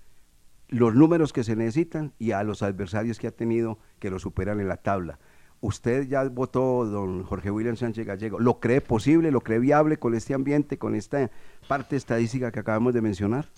[0.67, 4.59] los números que se necesitan y a los adversarios que ha tenido que lo superan
[4.59, 5.19] en la tabla.
[5.65, 8.39] Usted ya votó, don Jorge William Sánchez Gallego.
[8.39, 11.31] ¿Lo cree posible, lo cree viable con este ambiente, con esta
[11.67, 13.49] parte estadística que acabamos de mencionar?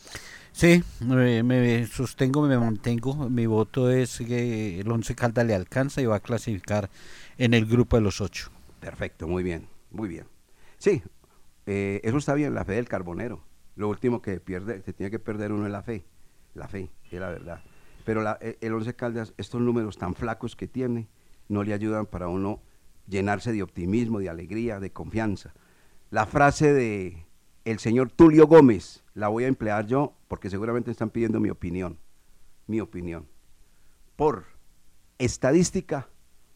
[0.53, 3.30] Sí, me, me sostengo, me mantengo.
[3.30, 6.89] Mi voto es que el Once Caldas le alcanza y va a clasificar
[7.38, 8.51] en el grupo de los ocho.
[8.80, 10.28] Perfecto, muy bien, muy bien.
[10.78, 11.03] Sí,
[11.66, 13.41] eh, eso está bien, la fe del carbonero.
[13.76, 16.05] Lo último que pierde, se tiene que perder uno es la fe,
[16.55, 17.60] la fe, es la verdad.
[18.05, 21.10] Pero la- eh, el Once Caldas, estos números tan flacos que tiene,
[21.50, 22.62] no le ayudan para uno
[23.08, 25.54] llenarse de optimismo, de alegría, de confianza.
[26.10, 27.26] La frase de
[27.66, 32.00] el señor Tulio Gómez, la voy a emplear yo porque seguramente están pidiendo mi opinión,
[32.66, 33.28] mi opinión.
[34.16, 34.45] Por
[35.18, 36.10] estadística,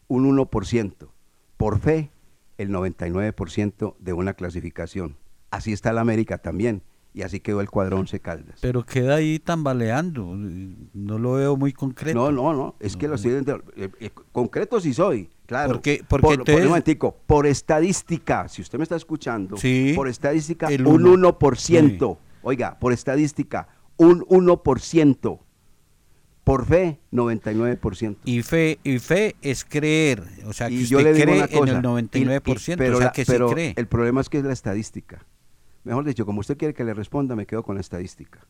[0.08, 1.08] un 1%.
[1.56, 2.10] Por fe,
[2.58, 5.16] el 99% de una clasificación.
[5.50, 6.82] Así está la América también.
[7.14, 8.58] Y así quedó el cuadro Once Caldas.
[8.62, 10.34] Pero queda ahí tambaleando.
[10.34, 12.18] No lo veo muy concreto.
[12.18, 12.74] No, no, no.
[12.80, 13.32] Es que lo estoy
[13.76, 15.74] eh, eh, concreto sí soy, claro.
[15.74, 19.92] Porque- porque por, por entonces- un momentico, por estadística, si usted me está escuchando, Sí,
[19.94, 21.32] por estadística, el un uno.
[21.38, 22.18] 1%.
[22.42, 25.38] Oiga, por estadística, un 1%.
[26.44, 28.16] Por fe, 99%.
[28.24, 30.24] Y fe, y fe es creer.
[30.46, 32.72] O sea, que Y usted yo le digo cree una cosa, en el y- 99%.
[32.72, 33.74] y- pero o sea, la- que pero sí cree.
[33.76, 35.24] El problema es que es la estadística.
[35.84, 38.40] Mejor dicho, como usted quiere que le responda, me quedo con la estadística.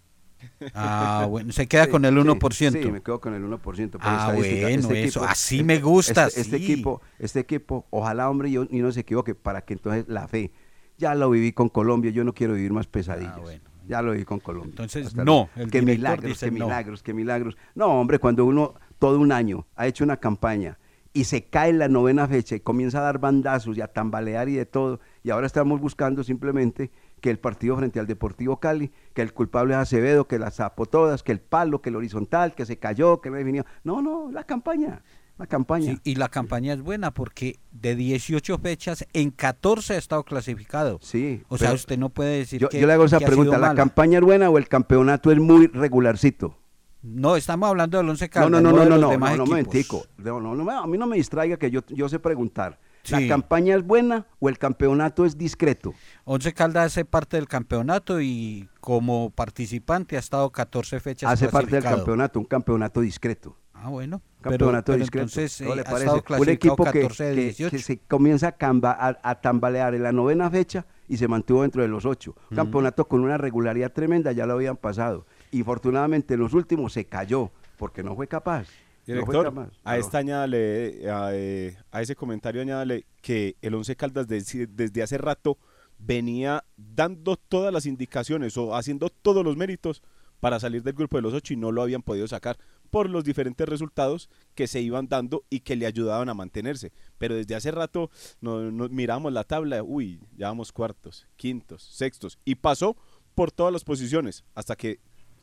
[0.74, 2.82] Ah, bueno, se queda Sí, con el sí, 1%.
[2.82, 3.58] Sí, me quedo con el 1%.
[3.60, 4.68] por Ah, estadística.
[4.68, 6.64] bueno, eso, así me gusta, Este, este sí.
[6.64, 10.50] equipo, este equipo, ojalá, hombre, yo, y no se equivoque, para que entonces la fe.
[10.98, 13.60] Ya lo viví con Colombia, yo no quiero vivir más pesadillas.
[13.88, 14.70] Ya lo viví con Colombia.
[14.70, 16.66] Ah, Entonces, Hasta no, el director milagros, dice qué no.
[16.66, 17.56] milagros, qué milagros.
[17.74, 20.78] No, hombre, cuando uno todo un año ha hecho una campaña
[21.12, 24.48] y se cae en la novena fecha y comienza a dar bandazos y a tambalear
[24.48, 28.90] y de todo, y ahora estamos buscando simplemente que el partido frente al Deportivo Cali,
[29.14, 32.54] que el culpable es Acevedo, que las zapó todas, que el palo, que el horizontal,
[32.54, 33.64] que se cayó, que no definió.
[33.84, 35.02] No, no, la campaña,
[35.38, 35.92] la campaña.
[35.92, 40.98] Sí, y la campaña es buena porque de 18 fechas, en 14 ha estado clasificado.
[41.00, 41.42] Sí.
[41.48, 42.80] O sea, usted no puede decir yo, que.
[42.80, 43.74] yo le hago esa pregunta, ¿la mala.
[43.76, 46.58] campaña es buena o el campeonato es muy regularcito?
[47.02, 48.50] No, estamos hablando del 11 No, Caldas.
[48.50, 49.16] no, no, no, no, no, no, no.
[49.16, 52.78] No, no, no me- a mí no me distraiga que yo, yo sé preguntar.
[53.10, 55.92] ¿La campaña es buena o el campeonato es discreto?
[56.24, 61.72] Once Caldas hace parte del campeonato y como participante ha estado 14 fechas Hace parte
[61.76, 63.56] del campeonato, un campeonato discreto.
[63.74, 64.22] Ah, bueno.
[64.40, 65.24] Campeonato pero discreto.
[65.24, 66.10] entonces, ¿No eh, le parece?
[66.38, 67.70] Un equipo que, 14 de que- 18.
[67.76, 71.62] que se comienza a, camba- a- a tambalear en la novena fecha y se mantuvo
[71.62, 72.36] dentro de los ocho.
[72.46, 72.54] Ujú.
[72.54, 75.26] campeonato con una regularidad tremenda, ya lo habían pasado.
[75.50, 78.68] Y infortunadamente en los últimos se cayó porque no fue capaz.
[79.06, 79.46] No Director,
[79.84, 85.02] a esta añádale, a, eh, a ese comentario añádale que el Once Caldas desde, desde
[85.02, 85.58] hace rato
[85.98, 90.02] venía dando todas las indicaciones o haciendo todos los méritos
[90.40, 92.58] para salir del grupo de los ocho y no lo habían podido sacar
[92.90, 96.92] por los diferentes resultados que se iban dando y que le ayudaban a mantenerse.
[97.18, 102.38] Pero desde hace rato no, no- miramos la tabla, uy, ya vamos cuartos, quintos, sextos
[102.44, 102.96] y pasó
[103.34, 104.98] por todas las posiciones hasta que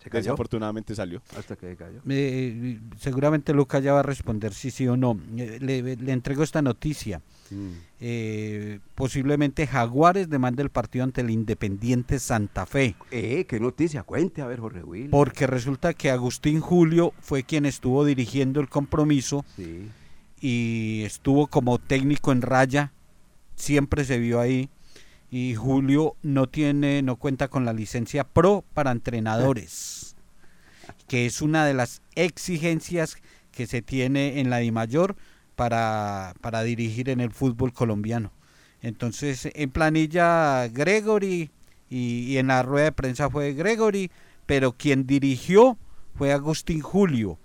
[0.08, 0.22] cayó?
[0.24, 1.22] desafortunadamente salió.
[1.36, 2.00] Hasta que cayó.
[2.08, 5.20] Eh, seguramente Lucas ya va a responder si sí o no.
[5.36, 7.22] Eh, Le, le entrego esta noticia.
[8.00, 12.96] Eh, posiblemente Jaguares demande el partido ante el Independiente Santa Fe.
[13.12, 15.10] Eh, qué noticia, cuente, a ver, Jorge Will.
[15.10, 19.90] Porque resulta que Agustín Julio fue quien estuvo dirigiendo el compromiso Sí.
[20.40, 22.94] y estuvo como técnico en raya,
[23.56, 24.70] siempre se vio ahí.
[25.32, 30.16] Y Julio no tiene, no cuenta con la licencia pro para entrenadores,
[31.08, 33.18] que es una de las exigencias
[33.52, 35.16] que se tiene en la DIMAYOR
[35.56, 38.32] para, para dirigir en el fútbol colombiano.
[38.82, 41.52] Entonces, en planilla Gregory
[41.90, 44.12] y, en la rueda de prensa fue Gregory,
[44.46, 45.78] pero quien dirigió
[46.16, 47.40] fue Agustín Julio.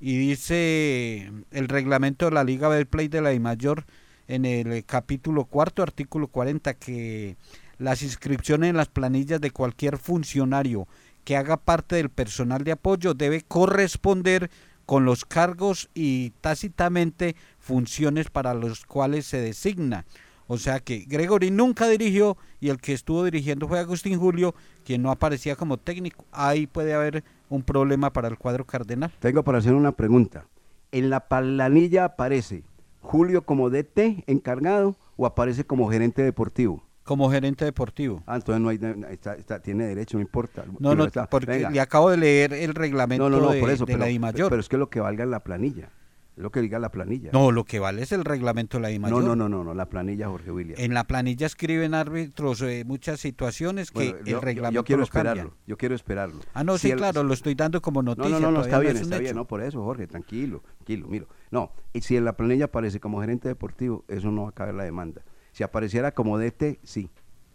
[0.00, 3.84] Y dice el reglamento de la Liga Betplay de la DIMAYOR
[4.28, 7.36] en el eh, capítulo cuarto, artículo 40, que
[7.78, 10.86] las inscripciones en las planillas de cualquier funcionario
[11.24, 14.50] que haga parte del personal de apoyo debe corresponder
[14.86, 20.04] con los cargos y tácitamente funciones para los cuales se designa.
[20.48, 24.54] O sea que Gregory nunca dirigió y el que estuvo dirigiendo fue Agustín Julio,
[24.84, 26.24] quien no aparecía como técnico.
[26.32, 29.12] Ahí puede haber un problema para el cuadro cardenal.
[29.20, 30.46] Tengo para hacer una pregunta.
[30.90, 32.64] ¿En la planilla aparece
[33.02, 36.82] Julio como DT encargado o aparece como gerente deportivo?
[37.04, 38.22] Como gerente deportivo.
[38.26, 38.78] Ah, entonces no hay,
[39.10, 40.64] está- está- tiene derecho, no importa.
[40.78, 41.70] No, no, está- porque venga.
[41.70, 44.08] le acabo de leer el reglamento no, no, no, de, por eso, de la pero,
[44.08, 44.48] DIMAYOR.
[44.50, 45.90] pero es que lo que valga es la planilla.
[46.34, 47.28] Lo que diga la planilla.
[47.32, 49.22] No, lo que vale es el reglamento de la DIMAYOR.
[49.22, 50.76] no, no, no, no, no, la planilla Jorge William.
[50.80, 55.02] En la planilla escriben árbitros eh, muchas situaciones que Bueno, el yo- reglamento yo quiero
[55.02, 55.32] lo cambia.
[55.32, 56.40] esperarlo, yo quiero esperarlo.
[56.54, 58.30] Ah, no, Si sí, el- claro, lo estoy dando como No, noticia.
[58.30, 61.28] no, no, no, está bien, es está bien, no por eso, Jorge, tranquilo, tranquilo, miro.
[61.50, 64.74] No, y si en la planilla aparece como gerente deportivo, eso no va a caber
[64.74, 65.22] la demanda.
[65.52, 67.10] Si apareciera como DT, sí,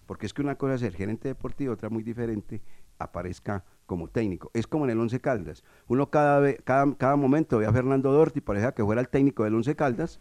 [0.05, 2.61] porque es que una cosa es ser gerente deportivo, otra muy diferente,
[2.99, 4.51] aparezca como técnico.
[4.53, 5.63] Es como en el Once Caldas.
[5.87, 9.43] Uno cada, vez, cada, cada momento ve a Fernando Dorti, parecía que fuera el técnico
[9.43, 10.19] del Once Caldas,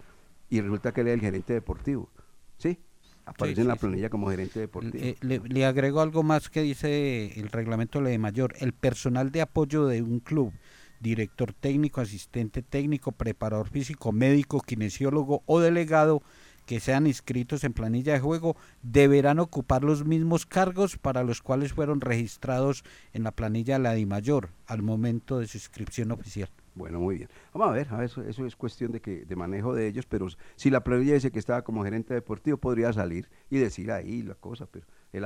[0.48, 2.08] y resulta que él es el gerente deportivo.
[2.56, 2.78] ¿Sí?
[3.26, 3.86] Aparece Sí, en la sí, sí.
[3.86, 5.04] planilla como gerente deportivo.
[5.04, 8.54] Eh, le, le agrego algo más que dice el reglamento de la DIMAYOR.
[8.60, 10.52] El personal de apoyo de un club,
[11.00, 16.22] director técnico, asistente técnico, preparador físico, médico, kinesiólogo o delegado
[16.66, 21.72] que sean inscritos en planilla de juego deberán ocupar los mismos cargos para los cuales
[21.72, 26.50] fueron registrados en la planilla de la DIMAYOR al momento de su inscripción oficial.
[26.74, 27.30] Bueno, muy bien.
[27.54, 30.28] Vamos a ver, a eso, eso es cuestión de que de manejo de ellos, pero
[30.56, 34.34] si la planilla dice que estaba como gerente deportivo, podría salir y decir ahí la
[34.34, 35.24] cosa, pero él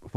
[0.00, 0.10] fue